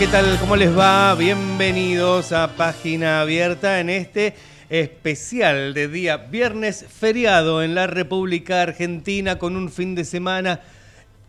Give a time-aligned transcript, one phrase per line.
[0.00, 0.38] ¿Qué tal?
[0.40, 1.14] ¿Cómo les va?
[1.14, 4.32] Bienvenidos a Página Abierta en este
[4.70, 10.62] especial de día viernes feriado en la República Argentina con un fin de semana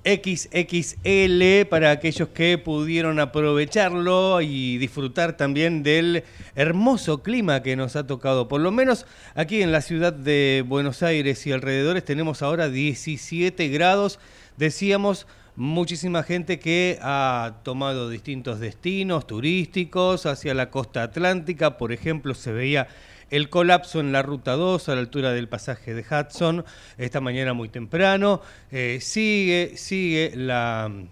[0.05, 6.23] XXL para aquellos que pudieron aprovecharlo y disfrutar también del
[6.55, 8.47] hermoso clima que nos ha tocado.
[8.47, 9.05] Por lo menos
[9.35, 14.17] aquí en la ciudad de Buenos Aires y alrededores tenemos ahora 17 grados.
[14.55, 15.27] Decíamos
[15.61, 21.77] muchísima gente que ha tomado distintos destinos turísticos hacia la costa atlántica.
[21.77, 22.87] Por ejemplo, se veía
[23.29, 26.65] el colapso en la ruta 2 a la altura del pasaje de Hudson
[26.97, 28.41] esta mañana muy temprano.
[28.71, 31.05] Eh, sigue, sigue eh,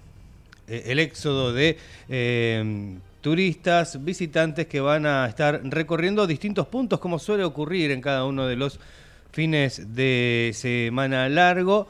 [0.67, 1.77] el éxodo de
[2.09, 8.25] eh, turistas, visitantes que van a estar recorriendo distintos puntos como suele ocurrir en cada
[8.25, 8.79] uno de los
[9.31, 11.87] fines de semana largo.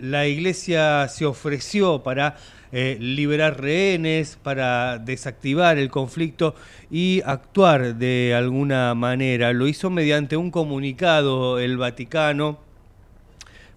[0.00, 2.36] la iglesia se ofreció para
[2.72, 6.54] eh, liberar rehenes, para desactivar el conflicto
[6.90, 9.52] y actuar de alguna manera.
[9.52, 12.58] Lo hizo mediante un comunicado el Vaticano,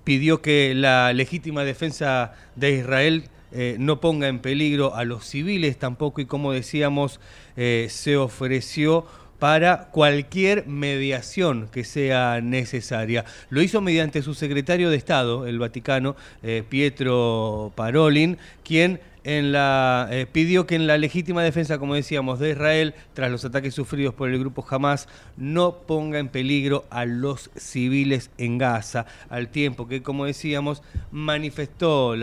[0.04, 5.78] pidió que la legítima defensa de Israel eh, no ponga en peligro a los civiles
[5.78, 7.20] tampoco y como decíamos
[7.56, 9.06] eh, se ofreció
[9.44, 13.26] para cualquier mediación que sea necesaria.
[13.50, 20.66] Lo hizo mediante su secretario de Estado, el Vaticano, eh, Pietro Parolin, quien eh, pidió
[20.66, 24.40] que en la legítima defensa, como decíamos, de Israel, tras los ataques sufridos por el
[24.40, 30.24] grupo Hamas, no ponga en peligro a los civiles en Gaza, al tiempo que, como
[30.24, 30.82] decíamos,
[31.12, 32.16] manifestó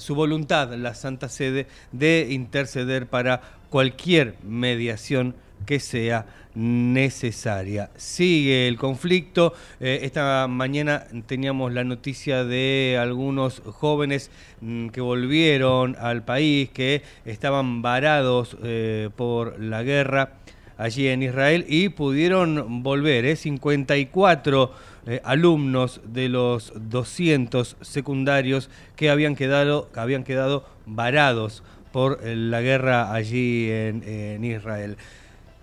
[0.00, 5.34] su voluntad, la Santa Sede, de interceder para cualquier mediación
[5.66, 7.90] que sea necesaria.
[7.96, 9.54] Sigue el conflicto.
[9.80, 14.30] Eh, esta mañana teníamos la noticia de algunos jóvenes
[14.60, 20.34] mm, que volvieron al país, que estaban varados eh, por la guerra
[20.76, 23.36] allí en Israel y pudieron volver, ¿eh?
[23.36, 24.72] 54
[25.06, 31.62] eh, alumnos de los 200 secundarios que habían quedado, habían quedado varados
[31.92, 34.96] por la guerra allí en, Israel.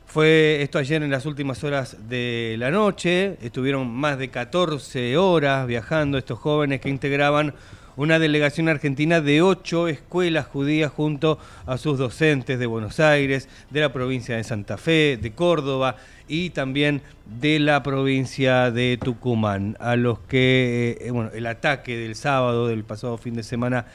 [0.09, 5.67] Fue esto ayer en las últimas horas de la noche, estuvieron más de 14 horas
[5.67, 7.53] viajando estos jóvenes que integraban
[7.95, 13.81] una delegación argentina de ocho escuelas judías junto a sus docentes de Buenos Aires, de
[13.81, 15.97] la provincia de Santa Fe, de Córdoba
[16.27, 17.03] y también
[17.39, 22.83] de la provincia de Tucumán, a los que eh, bueno, el ataque del sábado del
[22.83, 23.85] pasado fin de semana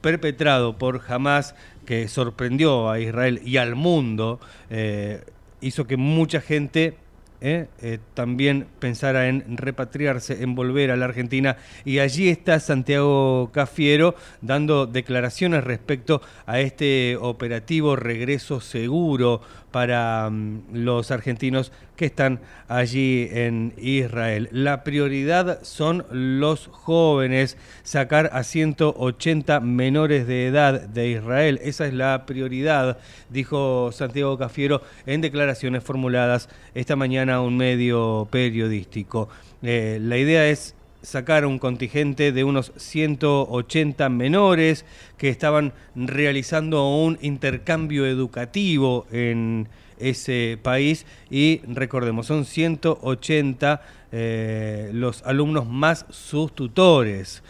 [0.00, 1.54] perpetrado por Hamas,
[1.86, 5.22] que sorprendió a Israel y al mundo, eh,
[5.60, 6.96] hizo que mucha gente
[7.40, 7.68] ¿eh?
[7.80, 11.56] Eh, también pensara en repatriarse, en volver a la Argentina.
[11.84, 19.40] Y allí está Santiago Cafiero dando declaraciones respecto a este operativo regreso seguro
[19.70, 24.48] para mm, los argentinos que están allí en Israel.
[24.52, 31.60] La prioridad son los jóvenes, sacar a 180 menores de edad de Israel.
[31.62, 38.28] Esa es la prioridad, dijo Santiago Cafiero en declaraciones formuladas esta mañana a un medio
[38.30, 39.28] periodístico.
[39.62, 44.84] Eh, la idea es sacar un contingente de unos 180 menores
[45.16, 49.68] que estaban realizando un intercambio educativo en
[49.98, 53.82] ese país y recordemos, son 180
[54.12, 57.42] eh, los alumnos más sus tutores.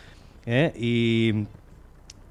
[0.46, 0.72] ¿eh?
[0.76, 1.46] Y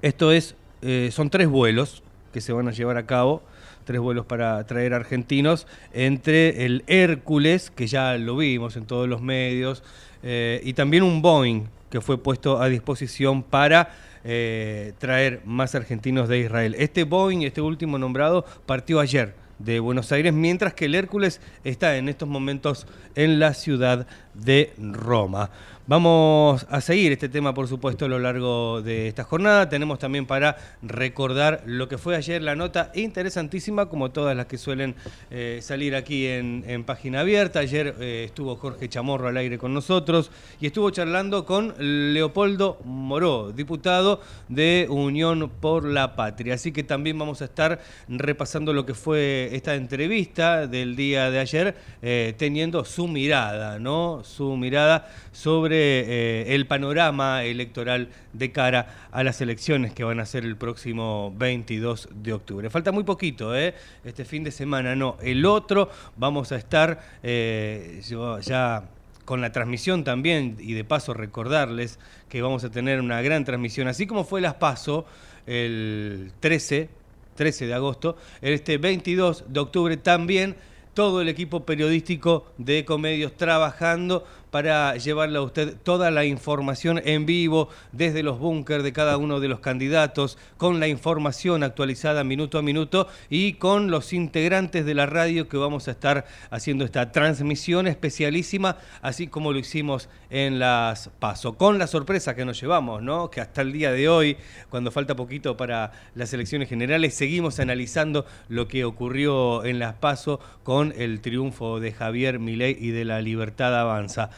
[0.01, 3.41] esto es, eh, son tres vuelos que se van a llevar a cabo
[3.89, 9.19] tres vuelos para traer argentinos, entre el Hércules, que ya lo vimos en todos los
[9.19, 9.81] medios,
[10.23, 13.89] eh, y también un Boeing que fue puesto a disposición para
[14.23, 16.75] eh, traer más argentinos de Israel.
[16.77, 21.97] Este Boeing, este último nombrado, partió ayer de Buenos Aires, mientras que el Hércules está
[21.97, 25.51] en estos momentos en la ciudad de Roma.
[25.89, 29.69] Vamos a seguir este tema, por supuesto, a lo largo de esta jornada.
[29.69, 34.59] Tenemos también para recordar lo que fue ayer la nota interesantísima, como todas las que
[34.59, 34.93] suelen
[35.31, 37.61] eh, salir aquí en, página abierta.
[37.61, 40.29] Ayer eh, estuvo Jorge Chamorro al aire con nosotros
[40.61, 46.53] y estuvo charlando con Leopoldo Moró, diputado de Unión por la Patria.
[46.53, 51.39] Así que también vamos a estar repasando lo que fue esta entrevista del día de
[51.39, 54.21] ayer, eh, teniendo su mirada, ¿no?
[54.23, 60.25] Su mirada sobre eh, el panorama electoral de cara a las elecciones que van a
[60.25, 62.69] ser el próximo 22 de octubre.
[62.69, 63.73] Falta muy poquito, ¿eh?
[64.03, 65.17] Este fin de semana, no.
[65.21, 68.01] El otro vamos a estar eh,
[68.41, 68.83] ya
[69.25, 71.99] con la transmisión también y de paso recordarles
[72.29, 75.05] que vamos a tener una gran transmisión, así como fue las PASO
[75.45, 76.89] el 13,
[77.35, 80.55] 13 de agosto, este 22 de octubre también
[80.93, 87.25] todo el equipo periodístico de Ecomedios trabajando para llevarle a usted toda la información en
[87.25, 92.57] vivo desde los búnker de cada uno de los candidatos, con la información actualizada minuto
[92.57, 97.11] a minuto y con los integrantes de la radio que vamos a estar haciendo esta
[97.11, 101.57] transmisión especialísima, así como lo hicimos en las PASO.
[101.57, 103.29] Con la sorpresa que nos llevamos, ¿no?
[103.29, 104.37] Que hasta el día de hoy,
[104.69, 110.39] cuando falta poquito para las elecciones generales, seguimos analizando lo que ocurrió en las PASO
[110.63, 114.29] con el triunfo de Javier Milei y de la Libertad Avanza.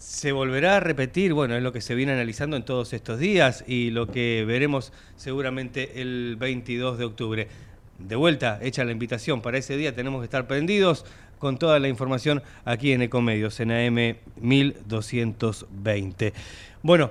[0.00, 1.34] ¿Se volverá a repetir?
[1.34, 4.94] Bueno, es lo que se viene analizando en todos estos días y lo que veremos
[5.16, 7.48] seguramente el 22 de octubre.
[7.98, 11.04] De vuelta, hecha la invitación para ese día, tenemos que estar prendidos
[11.38, 16.32] con toda la información aquí en Ecomedios, en AM 1220.
[16.82, 17.10] Bueno,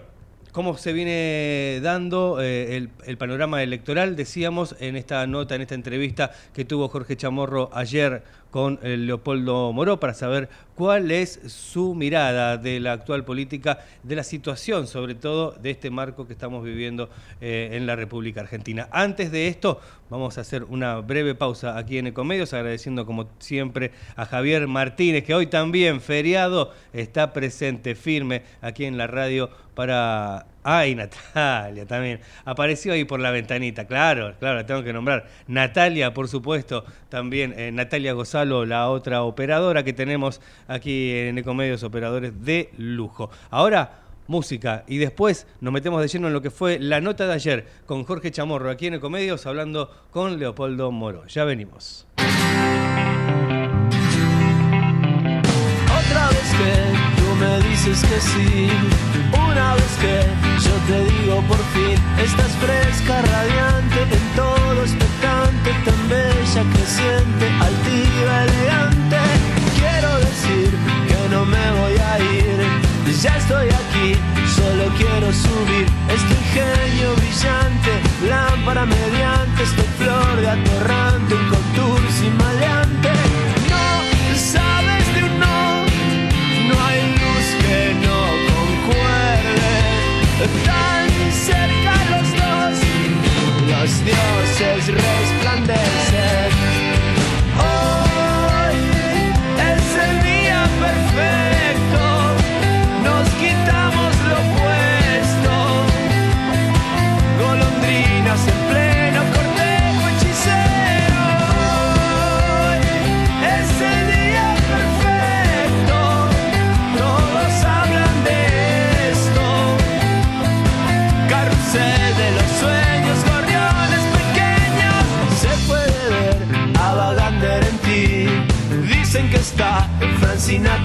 [0.51, 6.31] cómo se viene dando eh, el, panorama electoral, decíamos en esta nota, en esta entrevista
[6.53, 12.55] que tuvo Jorge Chamorro ayer con eh, Leopoldo Moró para saber cuál es su mirada
[12.55, 17.09] de la actual política, de la situación, sobre todo de este marco que estamos viviendo
[17.41, 18.87] eh, en la República Argentina.
[18.89, 23.91] Antes de esto, vamos a hacer una breve pausa aquí en Ecomedios, agradeciendo como siempre
[24.15, 30.45] a Javier Martínez, que hoy también, feriado, está presente firme aquí en la radio para
[30.63, 32.19] Ay, Natalia también.
[32.43, 35.27] Apareció ahí por la ventanita, claro, claro, la tengo que nombrar.
[35.47, 37.53] Natalia, por supuesto, también.
[37.57, 43.29] Eh, Natalia Gozalo, la otra operadora que tenemos aquí en Ecomedios, operadores de lujo.
[43.49, 44.85] Ahora, música.
[44.87, 48.05] Y después nos metemos de lleno en lo que fue la nota de ayer con
[48.05, 51.25] Jorge Chamorro aquí en Ecomedios, hablando con Leopoldo Moro.
[51.27, 52.05] Ya venimos.
[55.99, 58.69] Otra vez que tú me dices que sí,
[59.33, 60.21] una vez que
[60.63, 64.83] yo te digo por fin, estás fresca, radiante, en todo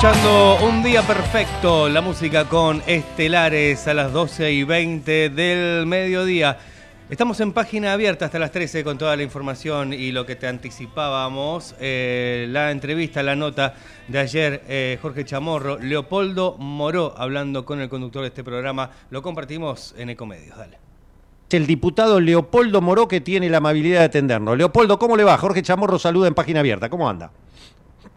[0.00, 6.56] Escuchando Un Día Perfecto, la música con Estelares a las 12 y 20 del mediodía.
[7.10, 10.46] Estamos en página abierta hasta las 13 con toda la información y lo que te
[10.46, 11.74] anticipábamos.
[11.80, 13.74] eh, la entrevista, la nota
[14.06, 18.92] de ayer, eh, Jorge Chamorro, Leopoldo Moró, hablando con el conductor de este programa.
[19.10, 20.56] Lo compartimos en Ecomedios.
[20.56, 20.78] Dale.
[21.50, 24.56] el diputado Leopoldo Moró que tiene la amabilidad de atendernos.
[24.56, 25.36] Leopoldo, ¿cómo le va?
[25.38, 26.88] Jorge Chamorro saluda en página abierta.
[26.88, 27.32] ¿Cómo anda?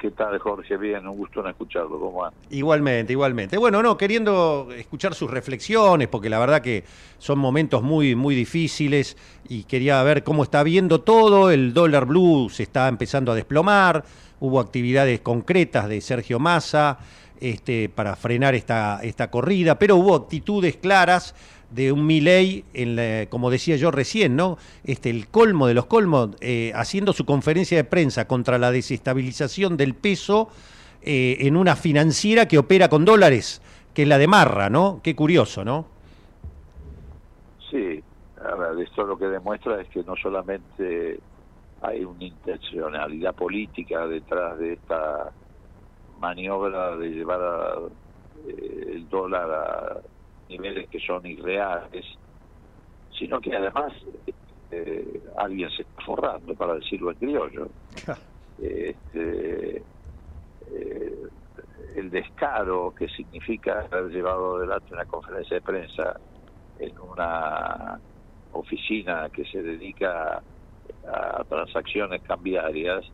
[0.01, 0.77] ¿Qué tal, Jorge?
[0.77, 1.99] Bien, un gusto en escucharlo.
[1.99, 2.35] ¿Cómo anda?
[2.49, 3.55] Igualmente, igualmente.
[3.55, 6.83] Bueno, no, queriendo escuchar sus reflexiones, porque la verdad que
[7.19, 9.15] son momentos muy, muy difíciles
[9.47, 11.51] y quería ver cómo está viendo todo.
[11.51, 14.03] El dólar blue se está empezando a desplomar.
[14.39, 16.97] Hubo actividades concretas de Sergio Massa
[17.39, 21.35] este, para frenar esta, esta corrida, pero hubo actitudes claras
[21.71, 24.57] de un Milei, en la- como decía yo recién, ¿no?
[24.83, 29.77] Este, el colmo de los colmos, eh, haciendo su conferencia de prensa contra la desestabilización
[29.77, 30.49] del peso
[31.01, 33.61] eh, en una financiera que opera con dólares,
[33.93, 34.99] que es la de Marra, ¿no?
[35.03, 35.87] Qué curioso, ¿no?
[37.69, 38.03] Sí,
[38.43, 41.19] a ver, esto lo que demuestra es que no solamente
[41.81, 45.31] hay una intencionalidad política detrás de esta
[46.19, 47.75] maniobra de llevar a,
[48.47, 50.01] eh, el dólar a
[50.51, 52.05] niveles que son irreales,
[53.17, 53.93] sino que además
[54.69, 57.69] eh, alguien se está forrando, para decirlo en criollo.
[58.57, 61.27] Este, eh,
[61.95, 66.19] el descaro que significa haber llevado adelante una conferencia de prensa
[66.77, 67.99] en una
[68.51, 70.43] oficina que se dedica
[71.07, 73.05] a transacciones cambiarias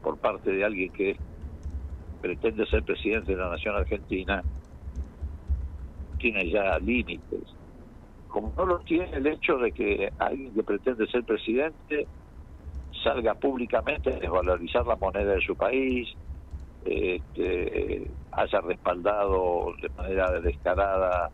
[0.00, 1.16] por parte de alguien que
[2.20, 4.42] pretende ser presidente de la nación argentina
[6.32, 7.54] tiene ya límites.
[8.28, 12.06] Como no lo tiene el hecho de que alguien que pretende ser presidente
[13.04, 16.08] salga públicamente a desvalorizar la moneda de su país
[16.84, 21.30] este, haya respaldado de manera descarada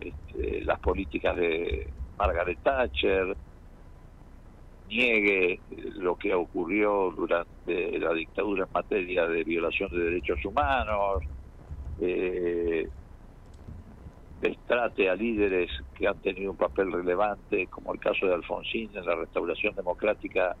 [0.00, 3.36] este, las políticas de Margaret Thatcher,
[4.88, 5.60] niegue
[5.96, 11.22] lo que ocurrió durante la dictadura en materia de violación de derechos humanos,
[12.00, 12.88] eh,
[14.44, 19.06] destrate a líderes que han tenido un papel relevante, como el caso de Alfonsín en
[19.06, 20.54] la restauración democrática,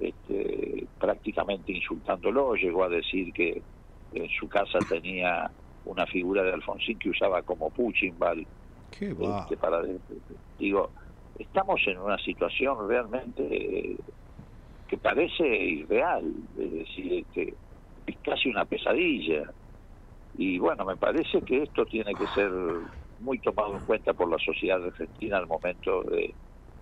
[0.00, 3.62] este, prácticamente insultándolo, llegó a decir que
[4.12, 5.48] en su casa tenía
[5.84, 8.44] una figura de Alfonsín que usaba como Puchimbal.
[8.90, 9.42] Qué va.
[9.42, 9.82] Este, para,
[10.58, 10.90] digo,
[11.38, 13.96] estamos en una situación realmente eh,
[14.88, 16.24] que parece irreal,
[16.58, 17.54] es decir, que
[18.04, 19.44] es casi una pesadilla.
[20.36, 22.50] Y bueno, me parece que esto tiene que ser
[23.22, 26.34] muy tomado en cuenta por la sociedad argentina al momento de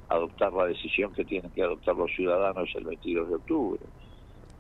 [0.09, 3.81] adoptar la decisión que tienen que adoptar los ciudadanos el 22 de octubre.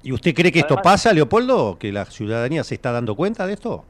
[0.02, 1.76] ¿Y usted cree que esto pasa, Leopoldo?
[1.78, 3.84] ¿Que la ciudadanía se está dando cuenta de esto?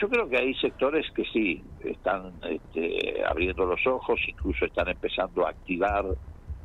[0.00, 5.44] Yo creo que hay sectores que sí están este, abriendo los ojos, incluso están empezando
[5.44, 6.04] a activar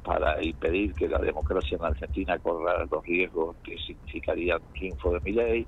[0.03, 5.19] para impedir que la democracia en Argentina corra los riesgos que significaría un triunfo de
[5.21, 5.65] mi ley.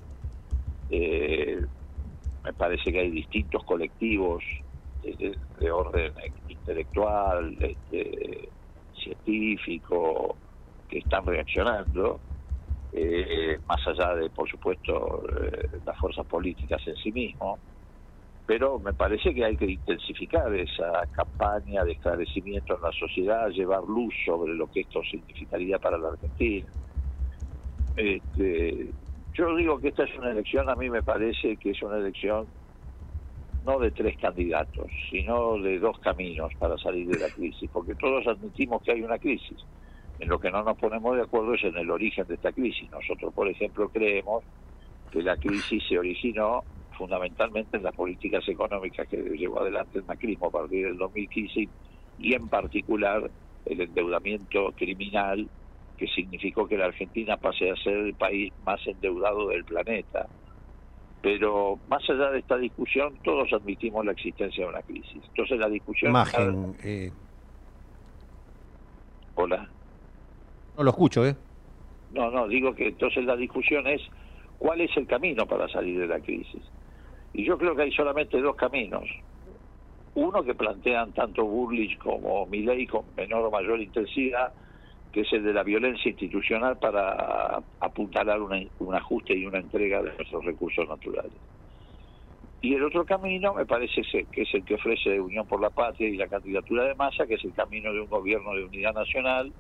[2.46, 4.44] Me parece que hay distintos colectivos
[5.02, 6.14] de, de- de orden
[6.48, 8.54] intelectual, este,
[8.94, 10.40] científico,
[10.88, 12.24] que están reaccionando,
[12.92, 17.62] eh, más allá de, por supuesto, eh, las fuerzas políticas en sí mismo,
[18.46, 23.84] pero me parece que hay que intensificar esa campaña de esclarecimiento en la sociedad, llevar
[23.84, 26.72] luz sobre lo que esto significaría para la Argentina.
[27.96, 28.96] Este,
[29.38, 32.48] yo digo que esta es una elección, a mí me parece que es una elección
[33.64, 38.26] no de tres candidatos, sino de dos caminos para salir de la crisis, porque todos
[38.28, 39.58] admitimos que hay una crisis.
[40.20, 42.90] En lo que no nos ponemos de acuerdo es en el origen de esta crisis.
[42.92, 44.46] Nosotros, por ejemplo, creemos
[45.12, 46.64] que la crisis se originó
[46.98, 51.70] fundamentalmente en las políticas económicas que llevó adelante el macrismo a partir del 2015
[52.18, 53.30] y en particular
[53.66, 55.50] el endeudamiento criminal
[55.96, 60.28] que significó que la Argentina pase a ser el país más endeudado del planeta.
[61.22, 65.22] Pero más allá de esta discusión, todos admitimos la existencia de una crisis.
[65.28, 66.12] Entonces la discusión...
[66.12, 66.76] Imagen.
[66.84, 67.12] eh,
[69.36, 69.68] Hola.
[70.78, 71.36] no lo escucho, ¿eh?
[72.14, 74.02] No, no, digo que entonces la discusión es
[74.58, 76.62] cuál es el camino para salir de la crisis.
[77.34, 79.04] Y yo creo que hay solamente dos caminos.
[80.14, 84.54] Uno que plantean tanto Burlich como Milley con menor o mayor intensidad,
[85.16, 90.04] que es el de la violencia institucional para apuntalar una- un ajuste y una entrega
[90.04, 91.40] de nuestros recursos naturales.
[92.60, 95.70] Y el otro camino me parece ser- que es el que ofrece Unión por la
[95.70, 98.94] Patria y la candidatura de Massa, que es el camino de un gobierno de unidad
[98.94, 99.54] nacional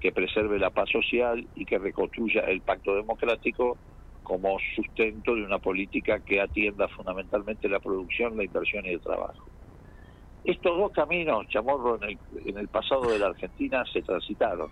[0.00, 3.76] que preserve la paz social y que reconstruya el pacto democrático
[4.22, 9.50] como sustento de una política que atienda fundamentalmente la producción, la inversión y el trabajo.
[10.42, 14.70] Estos dos caminos, Chamorro, en el, en el pasado de la Argentina se transitaron.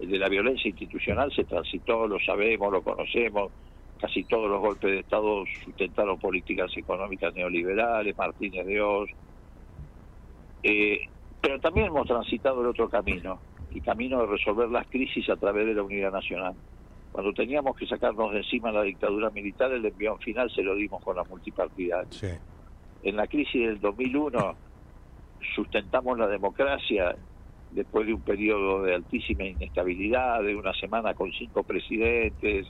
[0.00, 3.52] El de la violencia institucional se transitó, lo sabemos, lo conocemos.
[4.00, 9.10] Casi todos los golpes de Estado sustentaron políticas económicas neoliberales, Martínez de Oz.
[10.62, 11.00] Eh,
[11.40, 13.38] pero también hemos transitado el otro camino,
[13.72, 16.54] el camino de resolver las crisis a través de la unidad nacional.
[17.12, 21.02] Cuando teníamos que sacarnos de encima la dictadura militar, el envión final se lo dimos
[21.04, 22.10] con la multipartidaria.
[22.10, 22.28] Sí.
[23.04, 24.56] En la crisis del 2001
[25.54, 27.14] sustentamos la democracia
[27.74, 32.68] después de un periodo de altísima inestabilidad, de una semana con cinco presidentes,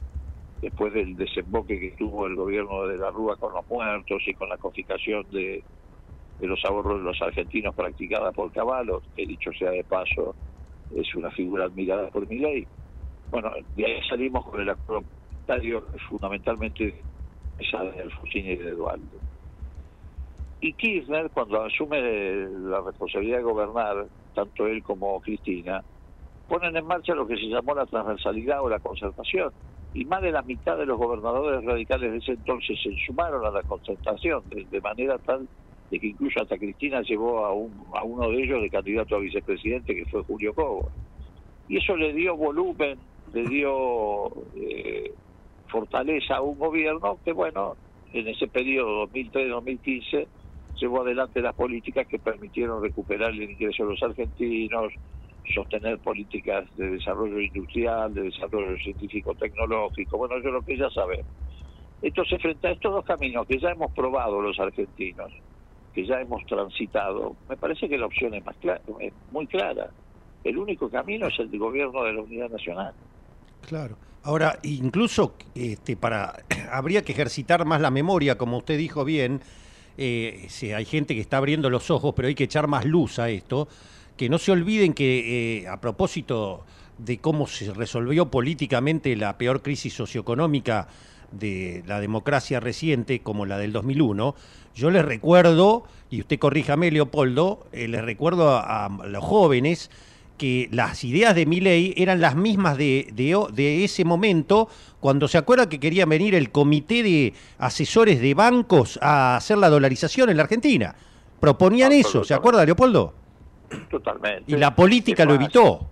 [0.62, 4.48] después del desemboque que tuvo el gobierno de la Rúa con los muertos y con
[4.48, 5.62] la confiscación de,
[6.40, 10.36] los ahorros de los argentinos practicada por Caballo, que dicho sea de paso,
[10.90, 12.66] es una figura admirada por mi ley.
[13.30, 15.04] Bueno, de ahí salimos con el acuerdo
[16.08, 17.04] fundamentalmente
[17.58, 19.20] esa de Alfonsín y de Eduardo.
[20.64, 25.84] Y Kirchner, cuando asume la responsabilidad de gobernar, tanto él como Cristina,
[26.48, 29.52] ponen en marcha lo que se llamó la transversalidad o la concertación.
[29.92, 33.50] Y más de la mitad de los gobernadores radicales de ese entonces se sumaron a
[33.50, 35.46] la concertación, de, manera tal
[35.90, 39.18] de que incluso hasta Cristina llevó a, un, a uno de ellos de candidato a
[39.18, 40.88] vicepresidente, que fue Julio Cobo.
[41.68, 42.98] Y eso le dio volumen,
[43.34, 45.12] le dio eh,
[45.68, 47.76] fortaleza a un gobierno que, bueno,
[48.14, 50.26] en ese periodo 2003-2015
[50.80, 54.92] llevó adelante las políticas que permitieron recuperar el ingreso de los argentinos,
[55.52, 61.26] sostener políticas de desarrollo industrial, de desarrollo científico-tecnológico, bueno, yo lo que ya sabemos.
[62.02, 65.32] Entonces, frente a estos dos caminos que ya hemos probado los argentinos,
[65.94, 69.90] que ya hemos transitado, me parece que la opción es, más clara, es muy clara.
[70.42, 72.92] El único camino es el del gobierno de la unidad nacional.
[73.66, 73.96] Claro.
[74.24, 79.40] Ahora, incluso este, para habría que ejercitar más la memoria, como usted dijo bien.
[79.96, 83.18] Eh, sí, hay gente que está abriendo los ojos, pero hay que echar más luz
[83.18, 83.68] a esto.
[84.16, 86.64] Que no se olviden que eh, a propósito
[86.98, 90.88] de cómo se resolvió políticamente la peor crisis socioeconómica
[91.32, 94.36] de la democracia reciente como la del 2001,
[94.74, 99.90] yo les recuerdo, y usted corríjame Leopoldo, eh, les recuerdo a los jóvenes
[100.36, 104.68] que las ideas de Milei eran las mismas de, de, de ese momento,
[105.00, 109.68] cuando se acuerda que quería venir el comité de asesores de bancos a hacer la
[109.70, 110.94] dolarización en la Argentina.
[111.40, 113.14] Proponían eso, ¿se acuerda, Leopoldo?
[113.90, 114.44] Totalmente.
[114.50, 115.86] Y la política lo evitó.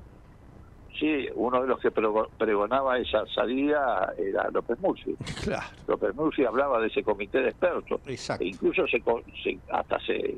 [0.98, 5.16] Sí, uno de los que prego- pregonaba esa salida era López Murphy.
[5.42, 8.00] Claro, López Murphy hablaba de ese comité de expertos.
[8.06, 8.44] exacto.
[8.44, 9.02] E incluso se-
[9.70, 10.36] hasta se,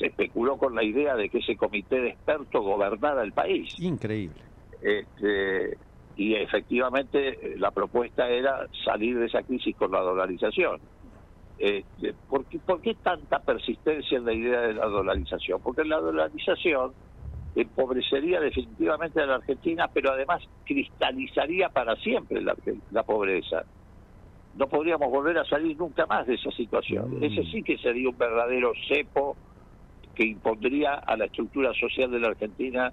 [0.00, 3.78] se especuló con la idea de que ese comité de expertos gobernara el país.
[3.78, 4.40] Increíble.
[4.80, 5.76] Este,
[6.16, 10.80] y efectivamente la propuesta era salir de esa crisis con la dolarización.
[11.58, 15.60] Este, ¿por, qué, por qué tanta persistencia en la idea de la dolarización?
[15.60, 16.92] Porque la dolarización
[17.54, 22.56] empobrecería definitivamente a la Argentina, pero además cristalizaría para siempre la,
[22.90, 23.64] la pobreza.
[24.56, 27.18] No podríamos volver a salir nunca más de esa situación.
[27.18, 27.24] Mm.
[27.24, 29.36] Ese sí que sería un verdadero cepo
[30.20, 32.92] que impondría a la estructura social de la Argentina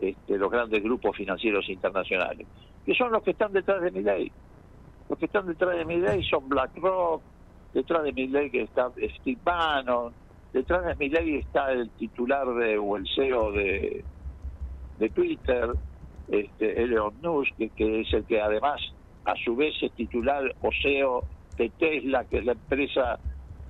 [0.00, 2.48] este, los grandes grupos financieros internacionales,
[2.84, 4.32] que son los que están detrás de mi ley.
[5.08, 7.22] Los que están detrás de mi ley son BlackRock,
[7.72, 10.12] detrás de mi ley está Steve Bannon,
[10.52, 14.04] detrás de mi ley está el titular de, o el CEO de,
[14.98, 15.70] de Twitter,
[16.26, 18.80] este, Elon Musk, que, que es el que además
[19.26, 21.22] a su vez es titular o CEO
[21.56, 23.20] de Tesla, que es la empresa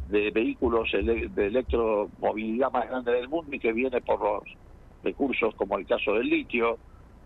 [0.06, 4.42] de vehículos de electromovilidad más grande del mundo y que viene por los
[5.02, 6.80] recursos como el caso del litio.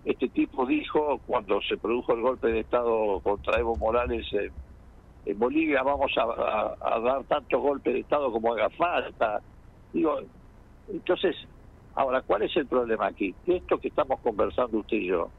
[0.05, 5.83] Este tipo dijo cuando se produjo el golpe de Estado contra Evo Morales en, Bolivia,
[5.83, 9.43] vamos a, a- dar tantos golpes de Estado como haga falta.
[9.93, 10.21] Digo,
[10.89, 11.37] entonces,
[11.95, 13.37] ahora, ¿cuál es el problema aquí?
[13.45, 15.33] Esto que estamos conversando usted y yo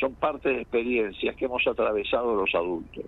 [0.00, 3.06] son parte de experiencias que hemos atravesado los adultos.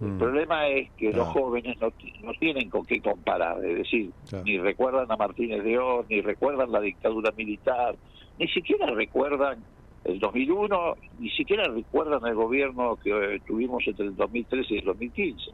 [0.00, 1.32] El Mm, problema es que los Claro.
[1.32, 1.88] jóvenes no,
[2.20, 4.44] no tienen con qué comparar, es decir, Claro.
[4.44, 7.96] ni recuerdan a Martínez de Oz, ni recuerdan la dictadura militar,
[8.36, 9.64] ni siquiera recuerdan
[10.04, 14.84] el 2001, ni siquiera recuerdan el gobierno que eh, tuvimos entre el 2013 y el
[14.84, 15.50] 2015.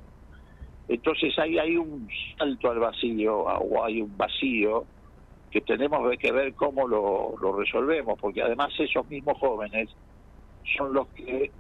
[0.89, 4.89] Entonces ahí hay un salto al vacío, o hay un vacío
[5.51, 9.95] que tenemos que ver cómo lo, lo resolvemos, porque además esos mismos jóvenes
[10.77, 11.53] son los que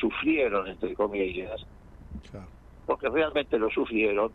[0.00, 1.66] sufrieron, entre comillas,
[2.30, 2.46] claro.
[2.86, 4.30] porque realmente lo sufrieron,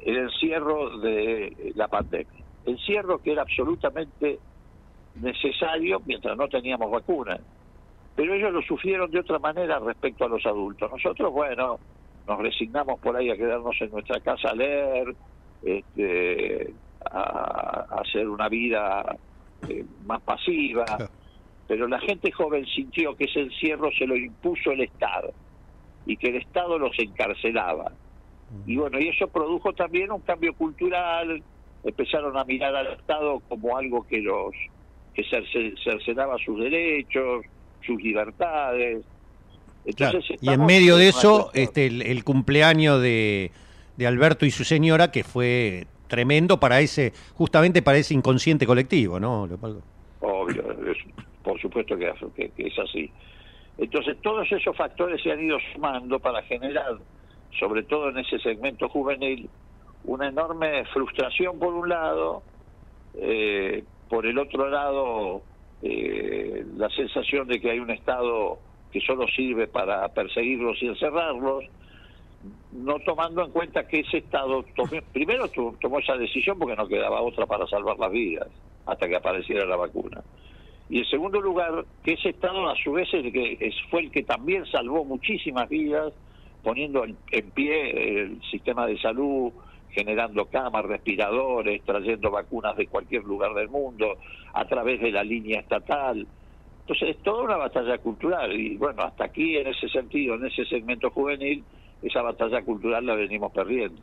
[0.00, 2.44] el encierro de la pandemia.
[2.66, 4.38] Encierro que era absolutamente
[5.16, 7.38] necesario mientras no teníamos vacuna.
[8.16, 10.90] Pero ellos lo sufrieron de otra manera respecto a los adultos.
[10.90, 11.78] Nosotros, bueno,
[12.26, 15.14] nos resignamos por ahí a quedarnos en nuestra casa a leer,
[15.62, 16.72] este,
[17.10, 19.16] a, a hacer una vida
[19.68, 20.84] eh, más pasiva.
[20.84, 21.08] Claro.
[21.68, 25.32] Pero la gente joven sintió que ese encierro se lo impuso el Estado
[26.10, 27.92] y que el Estado los encarcelaba.
[28.66, 31.40] Y bueno, y eso produjo también un cambio cultural,
[31.84, 34.50] empezaron a mirar al Estado como algo que los
[35.14, 37.44] que cerce- cercenaba sus derechos,
[37.86, 39.04] sus libertades.
[39.94, 40.18] Claro.
[40.18, 43.52] Entonces, Y en medio de eso, este, el, el cumpleaños de,
[43.96, 49.20] de Alberto y su señora, que fue tremendo para ese, justamente para ese inconsciente colectivo,
[49.20, 49.80] ¿no, Leopoldo?
[50.20, 50.98] Obvio, es-
[51.44, 53.10] por supuesto que, que- que es así.
[53.80, 56.98] Entonces, todos esos factores se han ido sumando para generar,
[57.58, 59.50] sobre todo en ese segmento juvenil,
[60.02, 62.44] una enorme frustración por un lado,
[63.14, 65.44] eh, por el otro lado,
[65.80, 71.64] eh, la sensación de que hay un Estado que solo sirve para perseguirlos y encerrarlos,
[72.72, 77.22] no tomando en cuenta que ese Estado tomó- primero tomó esa decisión porque no quedaba
[77.22, 78.48] otra para salvar las vidas
[78.84, 80.22] hasta que apareciera la vacuna.
[80.90, 83.08] Y en segundo lugar, que ese Estado a su vez
[83.90, 86.12] fue el que también salvó muchísimas vidas,
[86.62, 89.52] poniendo en, en pie el sistema de salud,
[89.90, 94.18] generando camas, respiradores, trayendo vacunas de cualquier lugar del mundo,
[94.52, 96.26] a través de la línea estatal.
[96.80, 100.64] Entonces es toda una batalla cultural y bueno, hasta aquí en ese sentido, en ese
[100.64, 101.62] segmento juvenil,
[102.02, 104.00] esa batalla cultural la venimos perdiendo.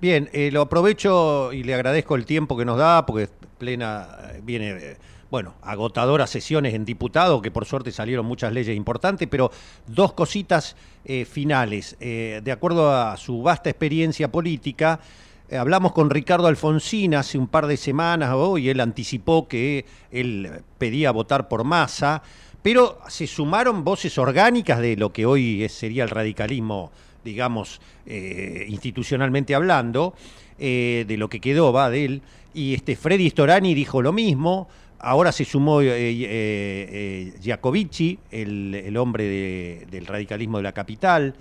[0.00, 4.40] Bien, eh, lo aprovecho y le agradezco el tiempo que nos da, porque plena eh,
[4.42, 4.96] viene, eh,
[5.30, 9.50] bueno, agotadoras sesiones en diputado, que por suerte salieron muchas leyes importantes, pero
[9.86, 11.96] dos cositas eh, finales.
[12.00, 15.00] Eh, de acuerdo a su vasta experiencia política,
[15.48, 19.84] eh, hablamos con Ricardo Alfonsín hace un par de semanas, oh, y él anticipó que
[20.12, 22.22] él pedía votar por masa,
[22.62, 26.90] pero se sumaron voces orgánicas de lo que hoy sería el radicalismo
[27.24, 30.14] digamos, institucionalmente hablando,
[30.56, 32.22] de lo que quedó, va, de él.
[32.54, 34.68] Y este Freddy Storani dijo lo mismo.
[34.98, 40.72] Ahora se sumó eh, eh, eh, Giacovici, el, el hombre de- del radicalismo de la
[40.72, 41.34] capital.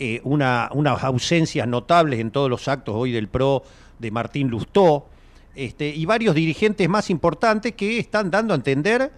[0.00, 3.64] eh, una, unas ausencias notables en todos los actos hoy del PRO
[3.98, 5.08] de Martín Lustó,
[5.56, 9.10] este, y varios dirigentes más importantes que están dando a entender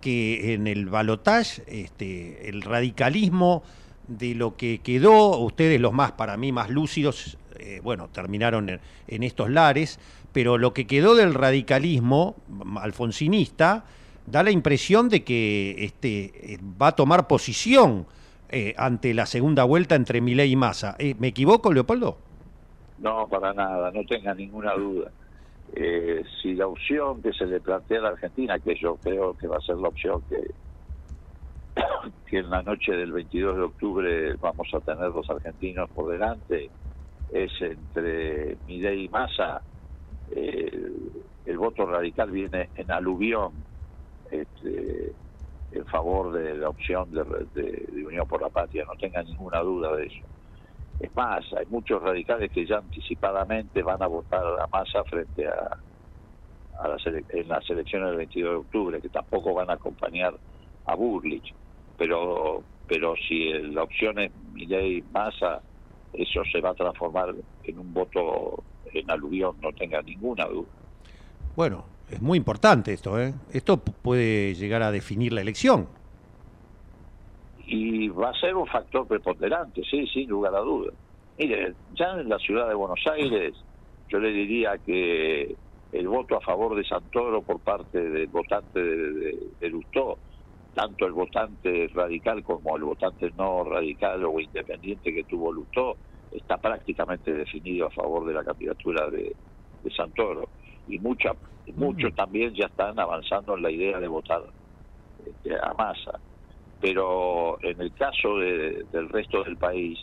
[0.00, 3.62] que en el balotaje este, el radicalismo
[4.08, 7.38] de lo que quedó, ustedes los más, para mí, más lúcidos,
[7.84, 9.98] bueno, terminaron en, estos lares,
[10.36, 12.36] pero lo que quedó del radicalismo
[12.78, 13.86] alfonsinista
[14.26, 18.04] da la impresión de que este, eh, va a tomar posición
[18.50, 20.94] eh, ante la segunda vuelta entre Milei y Massa.
[20.98, 22.18] Eh, ¿Me equivoco, Leopoldo?
[22.98, 25.10] No, para nada, no tenga ninguna duda.
[25.74, 29.46] Eh, si la opción que se le plantea a la Argentina, que yo creo que
[29.46, 30.50] va a ser la opción que,
[32.26, 36.68] que en la noche del 22 de octubre vamos a tener los argentinos por delante,
[37.32, 39.62] es entre Milei y Massa,
[40.30, 40.92] eh,
[41.44, 43.52] el voto radical viene en aluvión
[44.30, 45.12] este,
[45.72, 49.60] en favor de la opción de, de, de, Unión por la Patria, no tenga ninguna
[49.60, 50.24] duda de eso.
[51.00, 55.78] Es más, hay muchos radicales que ya anticipadamente van a votar a Massa frente a,
[56.78, 60.34] a las en las elecciones del 22 de octubre, que tampoco van a acompañar
[60.86, 61.54] a Burlich.
[61.98, 65.60] Pero, pero si la opción es Milei Massa,
[66.12, 67.34] eso se va a transformar
[67.64, 68.62] en un voto
[69.00, 70.68] en aluvión, no tenga ninguna duda.
[71.54, 73.34] Bueno, es muy importante esto, ¿eh?
[73.52, 75.88] Esto puede llegar a definir la elección.
[77.66, 80.94] Y va a ser un factor preponderante, sí, sin lugar a dudas.
[81.38, 83.54] Mire, ya en la ciudad de Buenos Aires,
[84.08, 85.56] yo le diría que
[85.92, 90.18] el voto a favor de Santoro por parte del votante de, de, de Lustó,
[90.74, 95.96] tanto el votante radical como el votante no radical o independiente que tuvo Lustó,
[96.36, 99.34] está prácticamente definido a favor de la candidatura de,
[99.82, 100.48] de Santoro.
[100.88, 101.32] Y mucha,
[101.74, 104.42] muchos también ya están avanzando en la idea de votar
[105.24, 106.18] este, a masa.
[106.80, 109.98] Pero en el caso de, del resto del país,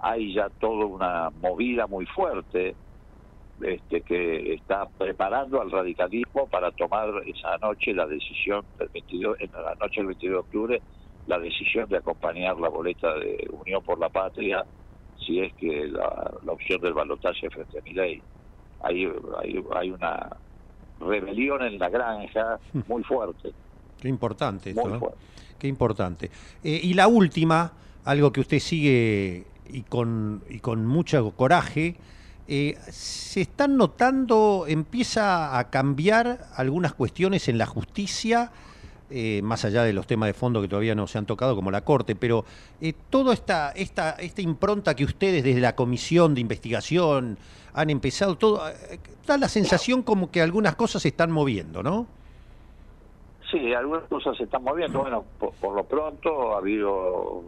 [0.00, 2.74] hay ya toda una movida muy fuerte
[3.62, 9.52] este, que está preparando al radicalismo para tomar esa noche la decisión del 22, en
[9.52, 10.82] la noche del 22 de octubre,
[11.28, 14.64] la decisión de acompañar la boleta de Unión por la Patria
[15.22, 18.22] si es que la, la opción del balotaje frente a mi ley.
[18.82, 19.06] Hay,
[19.38, 20.36] hay, hay, una
[21.00, 22.58] rebelión en la granja
[22.88, 23.52] muy fuerte.
[24.00, 25.18] Qué importante esto, muy fuerte.
[25.58, 26.30] Qué importante.
[26.64, 27.72] Eh, y la última,
[28.04, 31.96] algo que usted sigue y con, y con mucho coraje,
[32.48, 38.50] eh, se están notando, empieza a cambiar algunas cuestiones en la justicia,
[39.12, 41.70] eh, más allá de los temas de fondo que todavía no se han tocado, como
[41.70, 42.44] la Corte, pero
[42.80, 47.36] eh, toda esta, esta, esta impronta que ustedes desde la comisión de investigación
[47.74, 52.06] han empezado, todo, eh, da la sensación como que algunas cosas se están moviendo, ¿no?
[53.50, 55.00] Sí, algunas cosas se están moviendo.
[55.00, 57.42] Bueno, por, por lo pronto ha habido,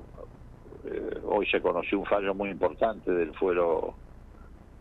[0.84, 3.94] eh, hoy se conoció un fallo muy importante del fuero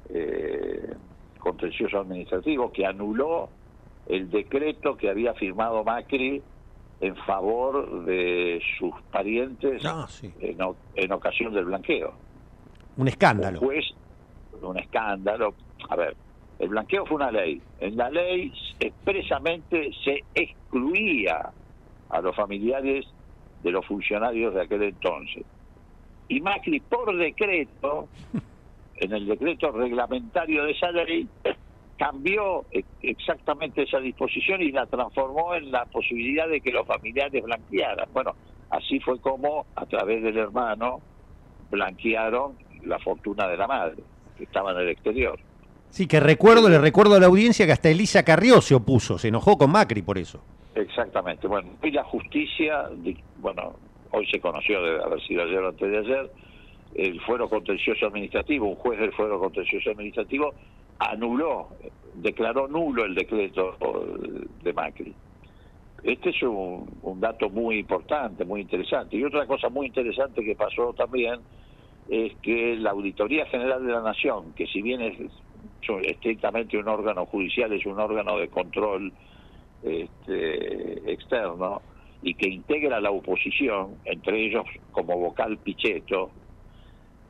[0.09, 0.93] eh,
[1.39, 3.49] contencioso administrativo que anuló
[4.07, 6.41] el decreto que había firmado Macri
[7.03, 10.31] en favor de sus parientes ah, sí.
[10.39, 10.57] en,
[10.95, 12.13] en, ocasión del blanqueo.
[12.95, 13.59] Un escándalo.
[13.59, 13.85] Un juez,
[14.61, 15.53] un escándalo.
[15.89, 16.15] A ver,
[16.59, 17.61] el blanqueo fue una ley.
[17.81, 21.51] En la ley expresamente se excluía
[22.09, 23.05] a los familiares
[23.63, 25.43] de los funcionarios de aquel entonces.
[26.29, 28.07] Y Macri, por decreto,
[28.95, 31.27] en el decreto reglamentario de esa ley,
[31.97, 32.65] cambió
[33.01, 38.09] exactamente esa disposición y la transformó en la posibilidad de que los familiares blanquearan.
[38.13, 38.33] Bueno,
[38.69, 41.01] así fue como, a través del hermano,
[41.69, 42.53] blanquearon
[42.83, 44.03] la fortuna de la madre,
[44.37, 45.39] que estaba en el exterior.
[45.89, 49.27] Sí, que recuerdo, le recuerdo a la audiencia que hasta Elisa Carrió se opuso, se
[49.27, 50.41] enojó con Macri por eso.
[50.73, 51.47] Exactamente.
[51.47, 52.89] Bueno, y la justicia,
[53.37, 53.75] bueno,
[54.11, 56.31] hoy se conoció, de haber sido ayer o antes de ayer,
[56.95, 60.53] el fuero contencioso administrativo, un juez del fuero contencioso administrativo
[61.11, 61.69] anuló,
[62.15, 63.77] declaró nulo el decreto
[64.63, 65.13] de Macri.
[66.03, 69.15] Este es un, un, dato muy importante, muy interesante.
[69.15, 71.39] Y otra cosa muy interesante que pasó también
[72.09, 75.17] es que la Auditoría General de la Nación, que si bien es
[76.03, 79.11] estrictamente un órgano judicial, es un órgano de control
[79.83, 81.81] este, externo
[82.21, 86.31] y que integra la oposición, entre ellos como vocal Pichetto,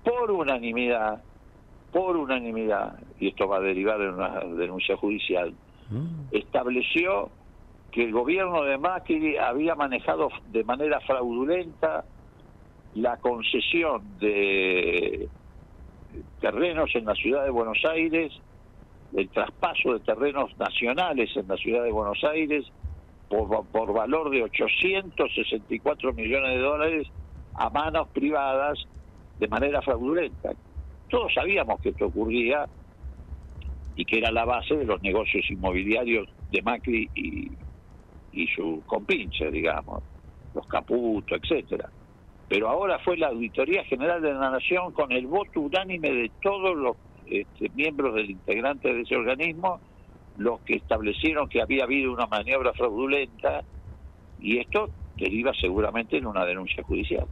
[0.04, 1.24] por unanimidad,
[1.92, 5.54] por unanimidad, y esto va a derivar en una denuncia judicial,
[5.90, 6.36] mm.
[6.36, 7.30] estableció
[7.90, 12.04] que el gobierno de Macri había manejado de manera fraudulenta
[12.96, 15.30] la concesión de
[16.42, 18.34] terrenos en la ciudad de Buenos Aires,
[19.16, 22.66] el traspaso de terrenos nacionales en la ciudad de Buenos Aires
[23.30, 27.08] por, por valor de 864 millones de dólares
[27.54, 28.86] a manos privadas
[29.40, 30.52] de manera fraudulenta.
[31.10, 32.68] Todos sabíamos que esto ocurría
[33.96, 37.52] y que era la base de los negocios inmobiliarios de Macri y,
[38.32, 40.04] y su compinche, digamos,
[40.54, 41.90] los Caputo, etcétera.
[42.50, 46.76] Pero ahora fue la Auditoría General de la Nación con el voto unánime de todos
[46.76, 49.80] los este, miembros del integrante de ese organismo
[50.38, 53.62] los que establecieron que había habido una maniobra fraudulenta
[54.40, 57.26] y esto deriva seguramente en una denuncia judicial.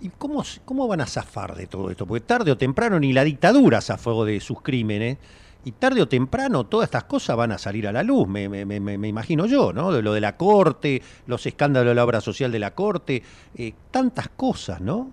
[0.00, 2.06] ¿Y cómo, cómo van a zafar de todo esto?
[2.06, 5.18] Porque tarde o temprano ni la dictadura zafó de sus crímenes
[5.64, 8.64] y tarde o temprano todas estas cosas van a salir a la luz, me, me,
[8.64, 9.92] me, imagino yo, ¿no?
[9.92, 13.22] De lo de la Corte, los escándalos de la obra social de la Corte,
[13.56, 15.10] eh, tantas cosas, ¿no?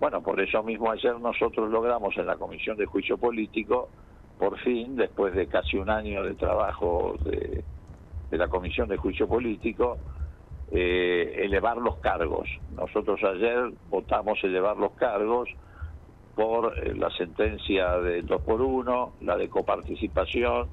[0.00, 3.88] Bueno, por eso mismo ayer nosotros logramos en la Comisión de Juicio Político,
[4.38, 7.62] por fin, después de casi un año de trabajo de,
[8.30, 9.98] de la Comisión de Juicio Político,
[10.74, 12.48] eh, elevar los cargos.
[12.74, 15.50] Nosotros ayer votamos elevar los cargos
[16.34, 20.68] por eh, la sentencia del 2 por 1, la de coparticipación,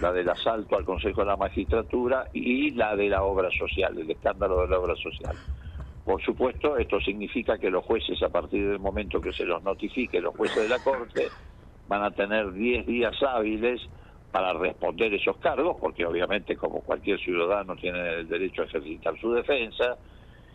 [0.00, 4.10] la del asalto al Consejo de la Magistratura y la de la obra social, el
[4.10, 5.36] escándalo de la obra social.
[6.04, 10.20] Por supuesto, esto significa que los jueces, a partir del momento que se los notifique,
[10.20, 11.28] los jueces de la Corte,
[11.88, 13.80] van a tener 10 días hábiles
[14.30, 19.32] para responder esos cargos, porque obviamente como cualquier ciudadano tiene el derecho a ejercitar su
[19.32, 19.96] defensa,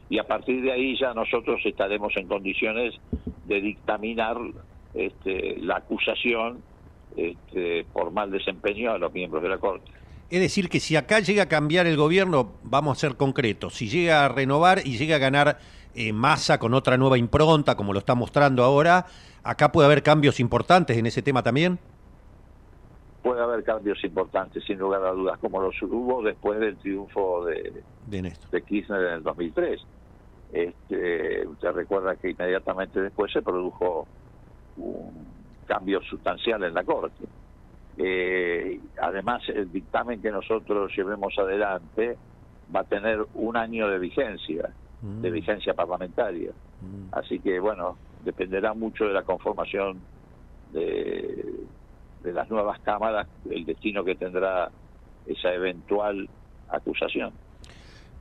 [0.10, 2.96] y a partir de ahí ya nosotros estaremos en condiciones
[3.46, 4.38] de dictaminar
[4.94, 6.62] este, la acusación
[7.16, 9.92] este, por mal desempeño a los miembros de la Corte.
[10.32, 13.88] Es decir, que si acá llega a cambiar el gobierno, vamos a ser concretos, si
[13.88, 15.58] llega a renovar y llega a ganar
[15.96, 19.06] eh, masa con otra nueva impronta, como lo está mostrando ahora,
[19.44, 21.80] acá puede haber cambios importantes en ese tema también.
[23.24, 27.84] Puede haber cambios importantes, sin lugar a dudas, como los hubo después del triunfo de,
[28.08, 29.82] de, de Kirchner en el 2003.
[30.52, 34.08] Este, usted recuerda que inmediatamente después se produjo
[34.78, 35.28] un
[35.66, 37.26] cambio sustancial en la Corte.
[37.98, 42.18] Eh, además, el dictamen que nosotros llevemos adelante
[42.74, 44.70] va a tener un año de vigencia,
[45.02, 45.22] Mm.
[45.22, 46.52] de vigencia parlamentaria.
[47.12, 50.00] Así que, bueno, dependerá mucho de la conformación
[50.74, 51.46] de,
[52.24, 54.70] de las nuevas cámaras, el destino que tendrá
[55.26, 56.28] esa eventual
[56.70, 57.32] acusación.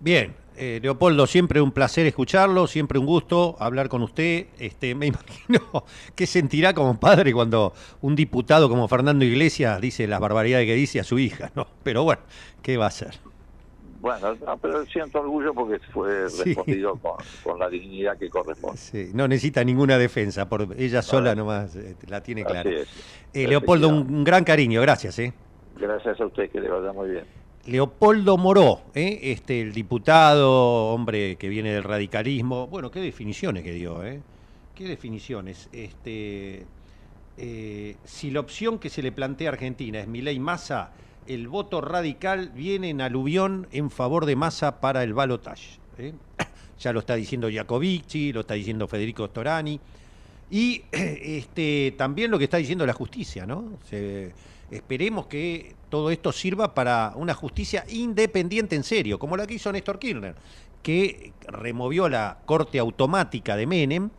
[0.01, 4.47] Bien, eh, Leopoldo, siempre un placer escucharlo, siempre un gusto hablar con usted.
[4.59, 5.61] Este, me imagino
[6.15, 11.01] qué sentirá como padre cuando un diputado como Fernando Iglesias dice las barbaridades que dice
[11.01, 11.67] a su hija, ¿no?
[11.83, 12.23] Pero bueno,
[12.63, 13.15] ¿qué va a hacer?
[14.01, 16.55] Bueno, no, pero siento orgullo porque fue Sí.
[16.55, 18.77] respondido con, con la dignidad que corresponde.
[18.79, 22.71] Sí, no necesita ninguna defensa, por ella sola nomás eh, la tiene clara.
[22.71, 25.19] Eh, Leopoldo, un, un gran cariño, gracias.
[25.19, 25.33] ¿eh?
[25.81, 27.25] Gracias a usted, que le vaya muy bien.
[27.69, 29.19] Leopoldo Moró, ¿eh?
[29.25, 32.67] este, el diputado, hombre que viene del radicalismo.
[32.67, 34.23] Bueno, qué definiciones que dio, ¿eh?
[34.75, 35.69] Qué definiciones.
[35.71, 36.65] Este,
[37.37, 40.93] eh, si la opción que se le plantea a Argentina es Milei Massa,
[41.27, 45.79] el voto radical viene en aluvión en favor de Massa para el balotaje.
[45.99, 46.15] ¿eh?
[46.81, 49.79] Ya lo está diciendo Jacovici, lo está diciendo Federico Storani.
[50.51, 53.65] Y este, también lo que está diciendo la justicia, ¿no?
[53.89, 54.33] Se-
[54.71, 59.73] esperemos que todo esto sirva para una justicia independiente en serio, como la que hizo
[59.73, 60.35] Néstor Kirchner,
[60.83, 64.11] que removió la corte automática de Menem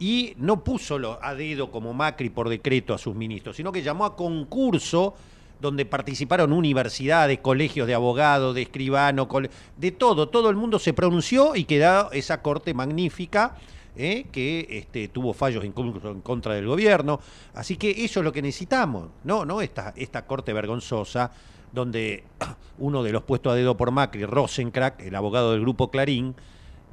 [0.00, 4.04] y no puso a dedo como Macri por decreto a sus ministros, sino que llamó
[4.04, 5.14] a concurso
[5.60, 9.28] donde participaron universidades, colegios de abogados, de escribanos,
[9.76, 13.56] de todo, todo el mundo se pronunció y quedó esa corte magnífica
[13.96, 14.26] ¿eh?
[14.30, 17.20] que este, tuvo fallos incluso en contra del gobierno.
[17.54, 21.30] Así que eso es lo que necesitamos, no, no esta, esta corte vergonzosa
[21.72, 22.24] donde
[22.78, 26.34] uno de los puestos a dedo por Macri, Rosencrack, el abogado del grupo Clarín,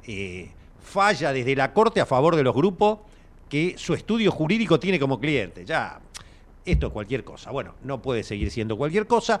[0.06, 0.50] eh,
[0.82, 2.98] falla desde la corte a favor de los grupos
[3.48, 5.64] que su estudio jurídico tiene como cliente.
[5.64, 6.00] Ya,
[6.64, 7.50] esto es cualquier cosa.
[7.50, 9.40] Bueno, no puede seguir siendo cualquier cosa.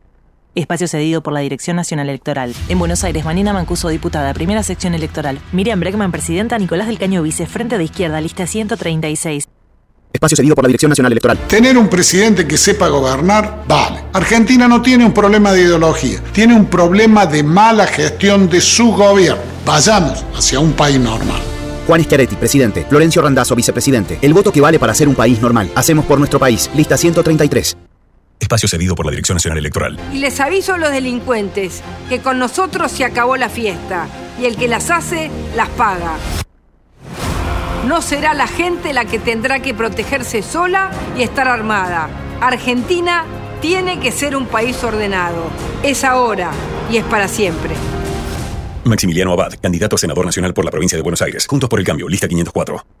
[0.53, 2.53] Espacio cedido por la Dirección Nacional Electoral.
[2.67, 5.39] En Buenos Aires, Manina Mancuso, diputada, primera sección electoral.
[5.53, 6.57] Miriam Bregman, presidenta.
[6.57, 9.47] Nicolás del Caño, vice, frente de izquierda, lista 136.
[10.11, 11.37] Espacio cedido por la Dirección Nacional Electoral.
[11.47, 14.03] Tener un presidente que sepa gobernar, vale.
[14.11, 18.91] Argentina no tiene un problema de ideología, tiene un problema de mala gestión de su
[18.91, 19.41] gobierno.
[19.65, 21.39] Vayamos hacia un país normal.
[21.87, 22.85] Juan Schiaretti, presidente.
[22.89, 24.19] Florencio Randazzo, vicepresidente.
[24.21, 25.71] El voto que vale para ser un país normal.
[25.75, 26.69] Hacemos por nuestro país.
[26.75, 27.77] Lista 133.
[28.41, 29.99] Espacio cedido por la Dirección Nacional Electoral.
[30.11, 34.07] Y les aviso a los delincuentes que con nosotros se acabó la fiesta
[34.41, 36.17] y el que las hace las paga.
[37.87, 42.09] No será la gente la que tendrá que protegerse sola y estar armada.
[42.41, 43.25] Argentina
[43.61, 45.49] tiene que ser un país ordenado.
[45.83, 46.51] Es ahora
[46.91, 47.75] y es para siempre.
[48.83, 51.45] Maximiliano Abad, candidato a senador nacional por la provincia de Buenos Aires.
[51.47, 53.00] Juntos por el cambio, lista 504.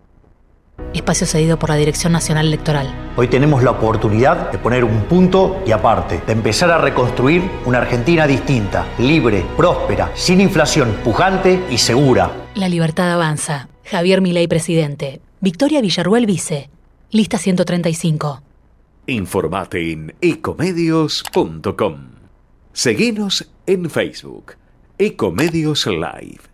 [0.93, 2.93] Espacio cedido por la Dirección Nacional Electoral.
[3.15, 7.77] Hoy tenemos la oportunidad de poner un punto y aparte, de empezar a reconstruir una
[7.77, 12.31] Argentina distinta, libre, próspera, sin inflación, pujante y segura.
[12.55, 13.69] La libertad avanza.
[13.85, 15.21] Javier Milei, presidente.
[15.39, 16.69] Victoria Villarruel, vice.
[17.09, 18.41] Lista 135.
[19.07, 21.95] Informate en ecomedios.com.
[22.73, 24.53] Seguinos en Facebook.
[24.97, 26.50] Ecomedios Live.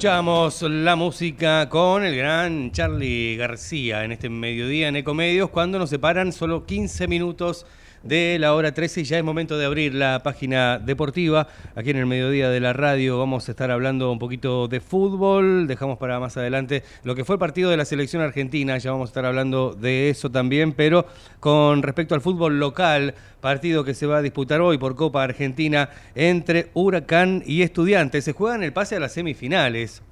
[0.00, 5.90] Escuchábamos la música con el gran Charlie García en este mediodía en Ecomedios, cuando nos
[5.90, 7.66] separan solo 15 minutos
[8.02, 11.48] de la hora 13 y ya es momento de abrir la página deportiva.
[11.74, 15.66] Aquí en el mediodía de la radio vamos a estar hablando un poquito de fútbol,
[15.66, 19.08] dejamos para más adelante lo que fue el partido de la selección argentina, ya vamos
[19.08, 21.06] a estar hablando de eso también, pero
[21.40, 25.90] con respecto al fútbol local, partido que se va a disputar hoy por Copa Argentina
[26.14, 30.02] entre Huracán y Estudiantes, se juegan el pase a las semifinales.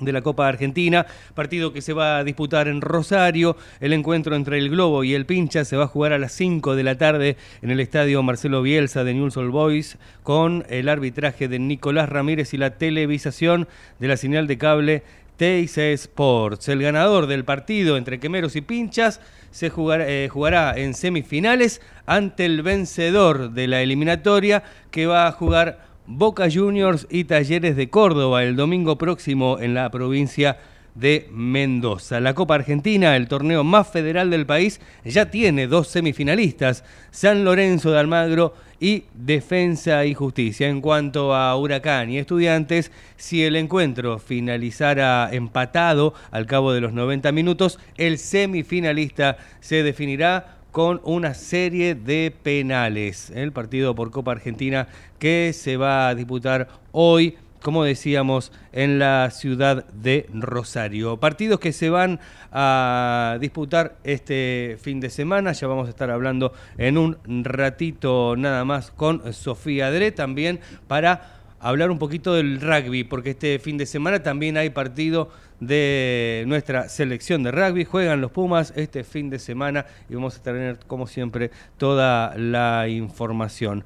[0.00, 3.56] De la Copa Argentina, partido que se va a disputar en Rosario.
[3.80, 6.76] El encuentro entre el Globo y el Pincha se va a jugar a las 5
[6.76, 11.48] de la tarde en el estadio Marcelo Bielsa de Newell's Old Boys con el arbitraje
[11.48, 13.68] de Nicolás Ramírez y la televisación
[13.98, 15.02] de la señal de cable
[15.38, 16.68] TIC Sports.
[16.68, 19.20] El ganador del partido entre Quemeros y Pinchas
[19.52, 25.32] se jugará, eh, jugará en semifinales ante el vencedor de la eliminatoria que va a
[25.32, 30.56] jugar Boca Juniors y Talleres de Córdoba el domingo próximo en la provincia
[30.94, 32.18] de Mendoza.
[32.18, 37.90] La Copa Argentina, el torneo más federal del país, ya tiene dos semifinalistas, San Lorenzo
[37.90, 40.66] de Almagro y Defensa y Justicia.
[40.68, 46.94] En cuanto a Huracán y Estudiantes, si el encuentro finalizara empatado al cabo de los
[46.94, 53.30] 90 minutos, el semifinalista se definirá con una serie de penales.
[53.30, 54.86] El partido por Copa Argentina
[55.18, 61.16] que se va a disputar hoy como decíamos, en la ciudad de Rosario.
[61.16, 62.20] Partidos que se van
[62.52, 68.64] a disputar este fin de semana, ya vamos a estar hablando en un ratito nada
[68.64, 73.86] más con Sofía Dre también para hablar un poquito del rugby, porque este fin de
[73.86, 75.30] semana también hay partido
[75.60, 77.84] de nuestra selección de rugby.
[77.84, 82.88] Juegan los Pumas este fin de semana y vamos a tener, como siempre, toda la
[82.88, 83.84] información.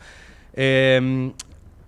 [0.54, 1.32] Em,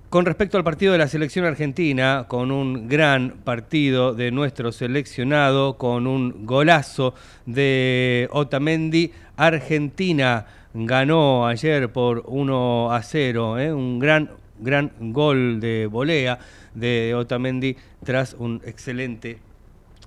[0.08, 5.76] con respecto al partido de la selección argentina, con un gran partido de nuestro seleccionado,
[5.76, 7.14] con un golazo
[7.46, 13.72] de Otamendi, Argentina ganó ayer por 1 a 0, ¿eh?
[13.72, 14.30] un gran,
[14.64, 16.38] gran gol de volea
[16.74, 19.38] de Otamendi tras un excelente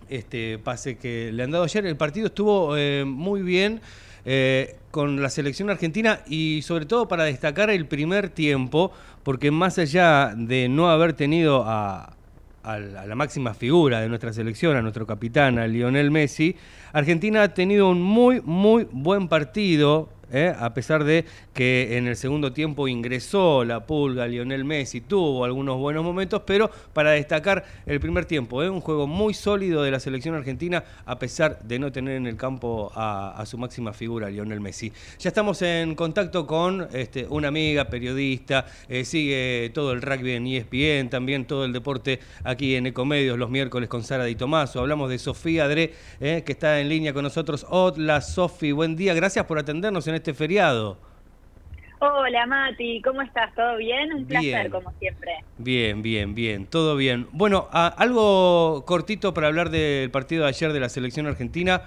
[0.09, 1.85] este pase que le han dado ayer.
[1.85, 3.81] El partido estuvo eh, muy bien
[4.25, 8.91] eh, con la selección argentina y sobre todo para destacar el primer tiempo,
[9.23, 12.13] porque más allá de no haber tenido a,
[12.63, 16.55] a la máxima figura de nuestra selección, a nuestro capitán, a Lionel Messi,
[16.91, 20.53] Argentina ha tenido un muy, muy buen partido ¿eh?
[20.57, 25.77] a pesar de que en el segundo tiempo ingresó la pulga, Lionel Messi tuvo algunos
[25.77, 28.69] buenos momentos, pero para destacar el primer tiempo, ¿eh?
[28.69, 32.37] un juego muy sólido de la selección argentina, a pesar de no tener en el
[32.37, 34.91] campo a, su máxima figura, Lionel Messi.
[35.19, 40.47] Ya estamos en contacto con este, una amiga periodista, eh, sigue todo el rugby en
[40.47, 44.79] ESPN, también todo el deporte aquí en Ecomedios los miércoles con Sara Di Tomaso.
[44.79, 47.65] Hablamos de Sofía Dre, que está en línea con nosotros.
[47.69, 50.97] Hola Sofi, buen día, gracias por atendernos en este feriado.
[51.99, 53.53] Hola Mati, ¿cómo estás?
[53.55, 54.13] ¿Todo bien?
[54.13, 55.31] Un placer, como siempre.
[55.57, 57.27] Bien, bien, bien, todo bien.
[57.31, 61.81] Bueno, algo cortito para hablar del partido de ayer de la selección argentina.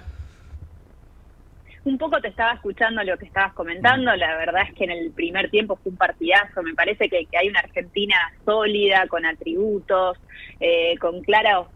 [1.84, 5.12] Un poco te estaba escuchando lo que estabas comentando, la verdad es que en el
[5.12, 10.18] primer tiempo fue un partidazo, me parece que, hay una Argentina sólida, con atributos,
[10.58, 11.68] eh, con claros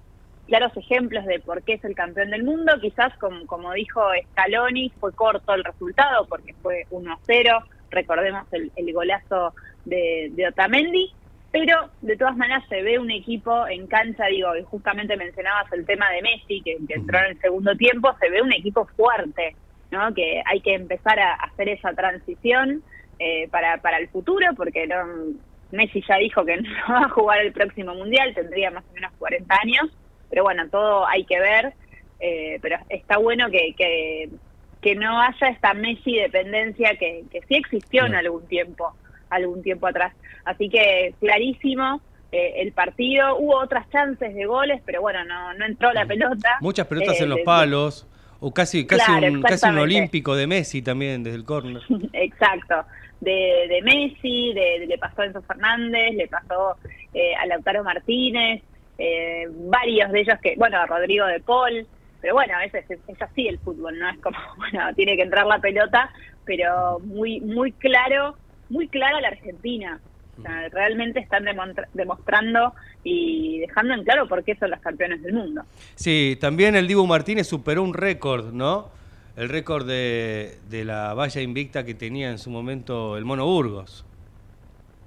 [0.47, 2.73] claros ejemplos de por qué es el campeón del mundo.
[2.81, 4.01] Quizás, como, como dijo
[4.33, 7.65] Scaloni, fue corto el resultado porque fue 1-0.
[7.91, 11.13] Recordemos el, golazo de, Otamendi.
[11.51, 15.87] Pero de todas maneras se ve un equipo en cancha, digo, y justamente mencionabas el
[15.87, 19.55] tema de Messi, que, entró en el segundo tiempo, se ve un equipo fuerte,
[19.93, 20.13] ¿no?
[20.13, 22.83] Que hay que empezar a hacer esa transición
[23.21, 24.97] eh, para, para el futuro, porque no,
[25.71, 29.13] Messi ya dijo que no va a jugar el próximo mundial, tendría más o menos
[29.21, 29.97] 40 años
[30.35, 31.75] pero bueno, todo hay que ver,
[32.19, 33.73] eh, pero está bueno que,
[34.83, 38.97] que, no haya esta Messi dependencia que, que sí existió en algún tiempo,
[39.31, 40.13] algún tiempo atrás.
[40.45, 42.01] Así que clarísimo.
[42.33, 46.57] Eh, el partido, hubo otras chances de goles, pero bueno, no, no entró la pelota.
[46.61, 48.09] Muchas pelotas en los eh, palos,
[48.41, 51.81] o casi, casi, un, casi un olímpico de Messi también desde el córner.
[52.13, 52.85] Exacto,
[53.21, 58.65] de, de Messi, de, le pasó a Enzo Fernández, le pasó a Lautaro Martínez,
[58.99, 61.87] eh, varios de ellos que, bueno, Rodrigo de Paul,
[62.21, 64.09] pero bueno, a veces es, así el fútbol, ¿no?
[64.09, 66.11] Es como, bueno, tiene que entrar la pelota,
[66.45, 68.37] pero muy, muy claro,
[68.69, 70.01] muy clara la Argentina.
[70.73, 71.45] realmente están
[71.93, 72.75] demostrando
[73.05, 75.63] y dejando en claro por qué son los campeones del mundo.
[75.95, 78.91] Sí, también el Dibu Martínez superó un récord, ¿no?
[79.37, 84.07] El récord de, de la valla invicta que tenía en su momento el Mono Burgos.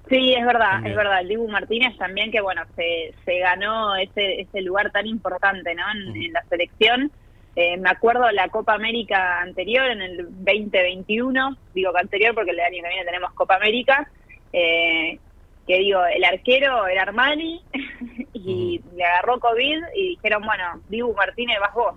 [0.08, 1.20] Sí, es verdad, es verdad.
[1.20, 5.84] El Dibu Martínez también que, bueno, se, se ganó ese, ese lugar tan importante, ¿no?
[5.92, 7.12] En, la selección.
[7.56, 12.60] Eh, me acuerdo la Copa América anterior, en el 2021, digo que anterior porque el
[12.60, 14.08] año que viene tenemos Copa América,
[14.52, 15.18] eh,
[15.66, 17.62] que digo, el arquero era Armani
[18.32, 21.94] y le agarró COVID y dijeron, bueno, Dibu Martínez vas vos.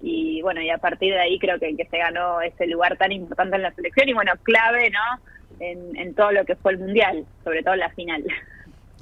[0.00, 3.12] Y bueno, y a partir de ahí creo que, que se ganó ese lugar tan
[3.12, 5.22] importante en la selección y bueno, clave, ¿no?
[5.60, 8.24] En, todo lo que fue el Mundial, sobre todo en la final.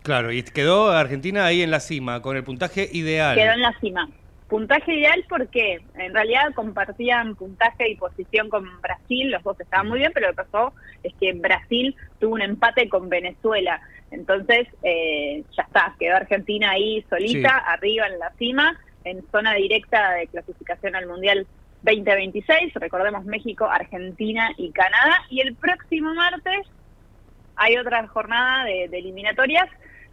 [0.02, 3.36] Claro, y quedó Argentina ahí en la cima, con el puntaje ideal.
[3.36, 4.08] Quedó en la cima.
[4.48, 10.00] Puntaje ideal porque en realidad compartían puntaje y posición con Brasil, los dos estaban muy
[10.00, 10.72] bien, pero lo que pasó
[11.02, 13.80] es que Brasil tuvo un empate con Venezuela.
[14.10, 17.64] Entonces, eh, ya está, quedó Argentina ahí solita, Sí.
[17.66, 21.46] arriba en la cima, en zona directa de clasificación al Mundial
[21.82, 22.74] 2026.
[22.74, 25.24] Recordemos México, Argentina y Canadá.
[25.30, 26.66] Y el próximo martes
[27.56, 29.68] hay otra jornada de, de eliminatorias.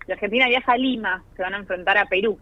[0.08, 2.40] La Argentina viaja a Lima, se van a enfrentar a Perú.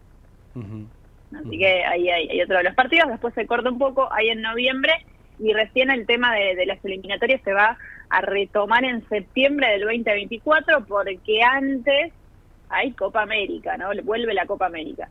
[1.34, 3.08] Así que ahí hay, hay otro de los partidos.
[3.08, 4.92] Después se corta un poco ahí en noviembre
[5.38, 7.76] y recién el tema de, de las eliminatorias se va
[8.08, 12.12] a retomar en septiembre del 2024 porque antes
[12.68, 13.90] hay Copa América, ¿no?
[14.02, 15.08] Vuelve la Copa América.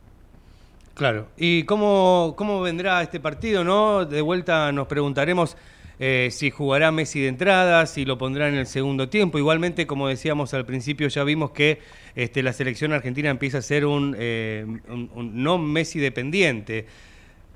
[0.96, 1.28] Claro.
[1.36, 4.06] ¿Y cómo, cómo vendrá este partido, no?
[4.06, 5.56] De vuelta nos preguntaremos
[5.98, 9.38] eh, si jugará Messi de entrada, si lo pondrá en el segundo tiempo.
[9.38, 11.80] Igualmente, como decíamos al principio, ya vimos que
[12.14, 16.86] este, la selección argentina empieza a ser un, eh, un- un no Messi dependiente,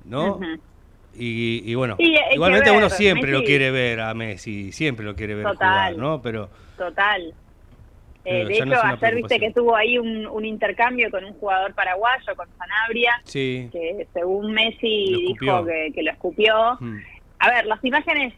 [0.05, 0.39] ¿no?
[1.19, 5.15] Y, y bueno, Sí, igualmente ver, uno siempre lo quiere ver a Messi, siempre lo
[5.17, 5.95] quiere ver Total.
[5.95, 6.23] jugar, ¿no?
[6.23, 7.35] Pero Total.
[8.25, 11.75] Eh, de no hecho, ayer viste que tuvo ahí un, un intercambio con un jugador
[11.75, 13.69] paraguayo, con Sanabria, sí.
[13.73, 16.77] que según Messi dijo que, que lo escupió.
[16.81, 16.99] Mm.
[17.39, 18.35] A ver, las imágenes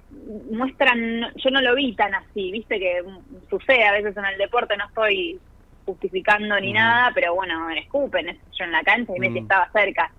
[0.51, 4.39] muestran, yo no lo vi tan así, viste que mm, sucede a veces en el
[4.39, 5.41] deporte, no estoy
[5.85, 9.43] justificando ni nada, pero bueno, me escupen, es- yo en la cancha y Messi Mm.
[9.45, 10.12] estaba cerca.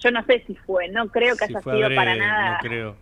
[0.00, 2.96] Yo no sé si fue, no creo que Si haya sido para nada No creo.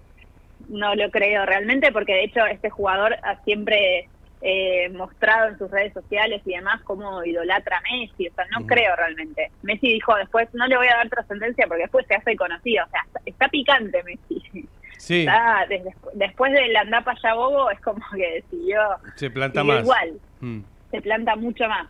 [0.68, 4.08] no lo creo realmente porque de hecho este jugador ha siempre
[4.48, 8.64] eh, mostrado en sus redes sociales y demás cómo idolatra a Messi, o sea, no
[8.64, 9.50] creo realmente.
[9.62, 12.88] Messi dijo después, no le voy a dar trascendencia porque después se hace conocido, o
[12.90, 14.68] sea, está, picante Messi.
[14.98, 18.80] Sí, Está, desde- después del andapa ya bobo es como que siguió,
[19.16, 19.82] se planta más.
[19.82, 20.60] igual, Mm.
[20.92, 21.88] se planta mucho más.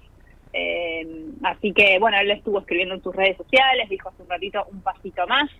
[0.54, 1.06] Eh,
[1.42, 4.80] así que, bueno, él estuvo escribiendo en sus redes sociales, dijo hace un ratito un
[4.80, 5.50] pasito más.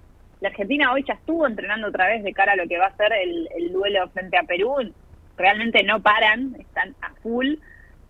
[0.41, 2.97] La Argentina hoy ya estuvo entrenando otra vez de cara a lo que va a
[2.97, 4.77] ser el, el duelo frente a Perú.
[5.37, 7.55] Realmente no paran, están a full.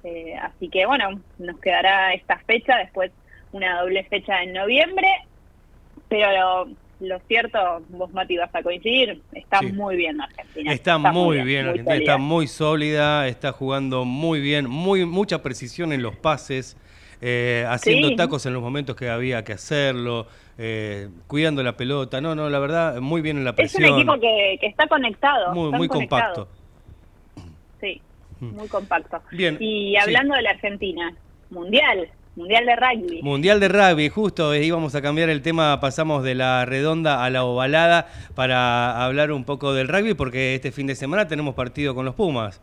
[0.04, 3.10] Eh, así que, bueno, nos quedará esta fecha, después
[3.52, 5.08] una doble fecha en noviembre.
[6.08, 9.72] Pero lo, lo cierto, vos, Mati, vas a coincidir, está Sí.
[9.72, 10.72] muy bien Argentina.
[10.72, 16.02] Está, muy bien, Argentina está muy sólida, está jugando muy bien, muy mucha precisión en
[16.02, 16.76] los pases,
[17.20, 18.16] eh, haciendo Sí.
[18.16, 22.20] tacos en los momentos que había que hacerlo, eh, cuidando la pelota.
[22.20, 23.92] No, no, la verdad, muy bien en la Es presión.
[23.94, 25.52] un equipo que, que está conectado.
[25.54, 26.48] muy, muy compacto.
[27.80, 28.00] Sí,
[28.40, 28.54] Mm.
[28.54, 29.22] muy compacto.
[29.32, 29.96] Bien, Y sí.
[29.96, 31.14] hablando de la Argentina,
[31.50, 33.22] mundial, mundial de rugby.
[33.22, 37.30] Mundial de rugby, justo eh, íbamos a cambiar el tema, pasamos de la redonda a
[37.30, 41.94] la ovalada para hablar un poco del rugby, porque este fin de semana tenemos partido
[41.94, 42.60] con los Pumas.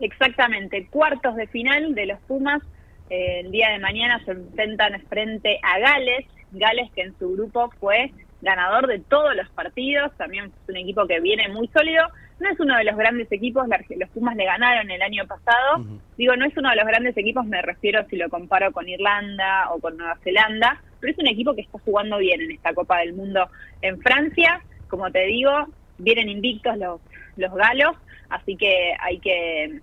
[0.00, 2.62] Exactamente, cuartos de final de los Pumas.
[3.08, 6.26] eh, el día de mañana se enfrentan frente a Gales.
[6.50, 8.10] Gales que en su grupo fue
[8.42, 10.10] ganador de todos los partidos.
[10.16, 12.04] También es un equipo que viene muy sólido.
[12.38, 13.66] No es uno de los grandes equipos,
[13.96, 15.84] los Pumas le ganaron el año pasado.
[16.18, 19.70] Digo, no es uno de los grandes equipos, me refiero si lo comparo con Irlanda
[19.72, 22.98] o con Nueva Zelanda, pero es un equipo que está jugando bien en esta Copa
[22.98, 23.48] del Mundo
[23.80, 24.60] en Francia.
[24.88, 25.50] Como te digo,
[25.98, 27.00] vienen invictos los,
[27.36, 27.96] los galos,
[28.28, 29.80] así que hay que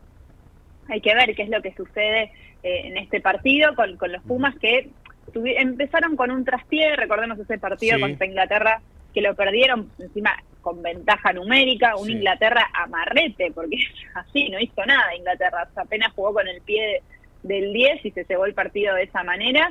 [0.89, 2.31] hay que ver qué es lo que sucede
[2.61, 4.89] eh, en este partido con, con los Pumas que
[5.33, 8.01] empezaron con un traspié, recordemos ese partido Sí.
[8.01, 8.81] contra Inglaterra
[9.13, 10.31] que lo perdieron encima
[10.63, 12.13] con ventaja numérica, un Sí.
[12.13, 13.77] Inglaterra amarrete, porque
[14.15, 17.03] así no hizo nada Inglaterra, o sea, apenas jugó con el pie
[17.43, 19.69] del 10 y se cebó el partido de esa manera.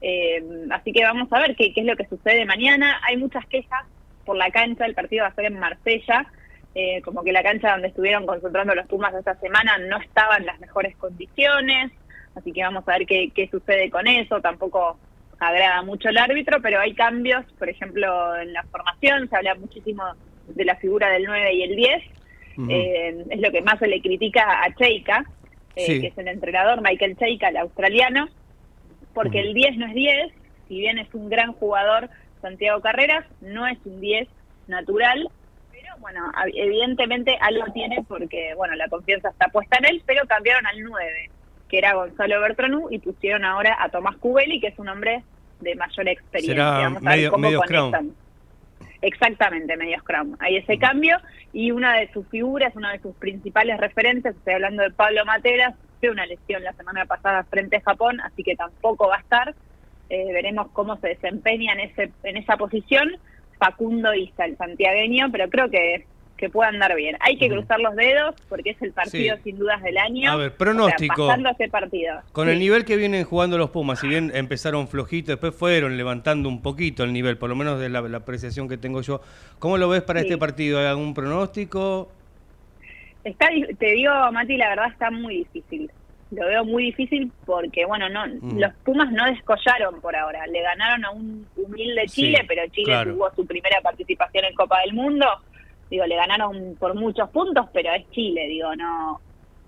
[0.00, 3.00] Eh, así que vamos a ver qué, qué es lo que sucede mañana.
[3.08, 3.84] Hay muchas quejas
[4.24, 6.26] por la cancha, el partido va a ser en Marsella,
[6.74, 10.46] eh, como que la cancha donde estuvieron concentrando los Pumas esta semana no estaba en
[10.46, 11.92] las mejores condiciones,
[12.34, 14.98] así que vamos a ver qué, qué sucede con eso, tampoco
[15.38, 20.02] agrada mucho el árbitro, pero hay cambios, por ejemplo, en la formación, se habla muchísimo
[20.48, 22.02] de la figura del 9 y el 10,
[22.56, 22.70] Ujú.
[22.70, 25.24] eh, es lo que más se le critica a Cheika,
[25.76, 26.00] eh, Sí.
[26.00, 28.28] que es el entrenador, Michael Cheika, el australiano,
[29.12, 30.32] porque el 10 no es 10,
[30.68, 32.08] si bien es un gran jugador
[32.42, 34.28] Santiago Carreras, no es un 10
[34.66, 35.28] natural,
[35.72, 40.26] pero bueno, a- evidentemente algo tiene porque, bueno, la confianza está puesta en él, pero
[40.26, 41.30] cambiaron al 9,
[41.68, 45.22] que era Gonzalo Bertranú, y pusieron ahora a Tomás Cubeli, que es un hombre
[45.60, 46.54] de mayor experiencia.
[46.54, 47.90] Será Vamos a ver medio- cómo medio scrum.
[47.90, 48.23] conectan.
[49.04, 50.34] Exactamente, medio Scrum.
[50.38, 51.18] Hay ese cambio
[51.52, 55.74] y una de sus figuras, una de sus principales referentes, estoy hablando de Pablo Materas,
[56.00, 59.54] fue una lesión la semana pasada frente a Japón, así que tampoco va a estar.
[60.08, 63.10] Eh, veremos cómo se desempeña en, ese, en esa posición
[63.58, 66.06] Facundo Isa, el santiagueño, pero creo que,
[66.44, 67.16] que pueda andar bien.
[67.20, 69.42] Hay que cruzar los dedos porque es el partido Sí.
[69.44, 70.30] sin dudas del año.
[70.30, 71.28] A ver, O sea, pronóstico.
[71.70, 72.20] partido.
[72.32, 76.48] Con el nivel que vienen jugando los Pumas, si bien empezaron flojitos, después fueron levantando
[76.48, 79.20] un poquito el nivel, por lo menos de la, la apreciación que tengo yo.
[79.58, 80.26] ¿Cómo lo ves para Sí.
[80.26, 80.78] este partido?
[80.78, 82.10] ¿Hay algún pronóstico?
[83.24, 85.90] Está, te digo, Mati, la verdad está muy difícil.
[86.30, 88.58] Lo veo muy difícil porque, bueno, no Mm.
[88.58, 90.46] los Pumas no descollaron por ahora.
[90.46, 93.14] Le ganaron a un humilde Sí, Chile, pero Chile claro.
[93.14, 95.26] tuvo su primera participación en Copa del Mundo.
[95.94, 99.20] Digo, le ganaron por muchos puntos, pero es Chile, digo, no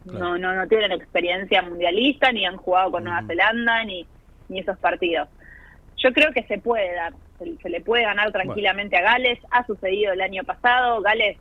[0.06, 4.04] no no no tienen experiencia mundialista, ni han jugado con Nueva Zelanda, ni,
[4.48, 5.28] ni esos partidos.
[5.98, 9.38] Yo creo que se puede dar, se, se le puede ganar tranquilamente a Gales.
[9.52, 11.00] Ha sucedido el año pasado.
[11.00, 11.38] Gales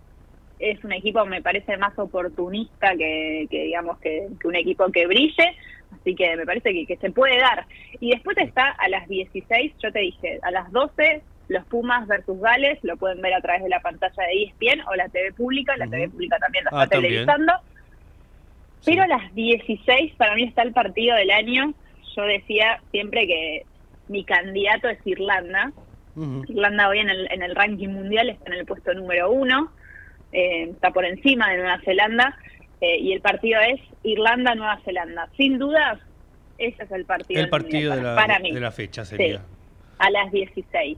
[0.59, 5.07] es un equipo, me parece, más oportunista que, que digamos, que, que un equipo que
[5.07, 5.55] brille.
[5.99, 7.65] Así que me parece que, que se puede dar.
[7.99, 12.39] Y después está a las 16, yo te dije, a las 12, los Pumas versus
[12.39, 15.75] Gales, lo pueden ver a través de la pantalla de ESPN o la TV pública.
[15.77, 17.13] La TV pública también lo Ah, está también.
[17.13, 17.53] televisando.
[18.85, 21.73] Pero a las 16 para mí está el partido del año.
[22.15, 23.65] Yo decía siempre que
[24.07, 25.71] mi candidato es Irlanda.
[26.47, 29.69] Irlanda hoy en el, en el ranking mundial está en el puesto número uno,
[30.31, 32.37] eh, está por encima de Nueva Zelanda
[32.79, 35.27] eh, y el partido es Irlanda-Nueva Zelanda.
[35.35, 35.99] Sin dudas,
[36.57, 37.41] ese es el partido.
[37.41, 38.51] El partido de la, para, para mí.
[38.53, 39.39] de la fecha sería.
[39.39, 39.43] Sí,
[39.99, 40.97] a las 16,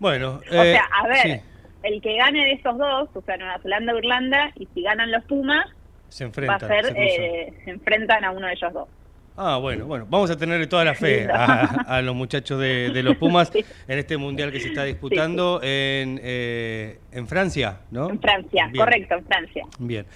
[0.00, 1.40] Bueno, o eh, sea, a ver, sí,
[1.84, 5.12] el que gane de esos dos, o sea, Nueva Zelanda o Irlanda, y si ganan
[5.12, 5.66] los Pumas,
[6.08, 6.68] se va a enfrentan.
[6.68, 8.88] ser, se eh, se enfrentan a uno de ellos dos.
[9.36, 13.02] Ah, bueno, bueno, vamos a tenerle toda la fe a, a los muchachos de, de
[13.02, 13.50] los Pumas
[13.88, 18.10] en este mundial que se está disputando en, eh, en Francia, ¿no?
[18.10, 18.84] En Francia, Bien.
[18.84, 19.64] correcto, en Francia.
[19.78, 20.06] Bien.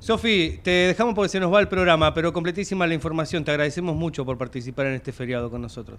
[0.00, 3.42] Sofi, te dejamos porque se nos va el programa, pero completísima la información.
[3.42, 5.98] Te agradecemos mucho por participar en este feriado con nosotros.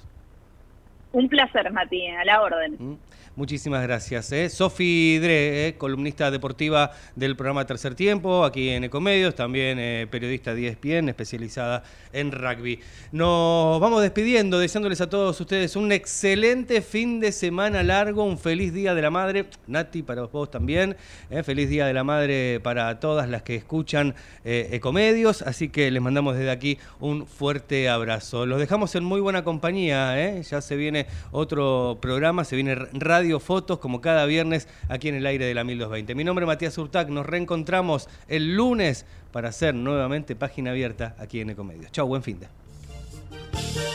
[1.11, 2.99] Un placer, Mati, a la orden.
[3.38, 4.31] Muchísimas gracias.
[4.31, 4.49] ¿eh?
[4.49, 10.55] Sofi Dre, eh, columnista deportiva del programa Tercer Tiempo, aquí en Ecomedios, también eh, periodista
[10.55, 11.83] de ESPN, especializada
[12.13, 12.79] en rugby.
[13.11, 18.71] Nos vamos despidiendo, deseándoles a todos ustedes un excelente fin de semana largo, un feliz
[18.73, 19.47] Día de la Madre.
[19.67, 20.95] Nati, para vos también.
[21.29, 24.15] eh, feliz Día de la Madre para todas las que escuchan
[24.45, 25.41] Ecomedios.
[25.41, 28.45] Así que les mandamos desde aquí un fuerte abrazo.
[28.45, 30.39] Los dejamos en muy buena compañía.
[30.39, 32.77] Ya se viene otro programa, se viene
[33.26, 36.13] Radio Fotos, como cada viernes, aquí en el aire de la 1220.
[36.13, 37.09] Mi nombre es Matías Urtac.
[37.09, 41.91] Nos reencontramos el lunes para hacer nuevamente página abierta aquí en Ecomedios.
[41.91, 43.94] Chau, buen fin de.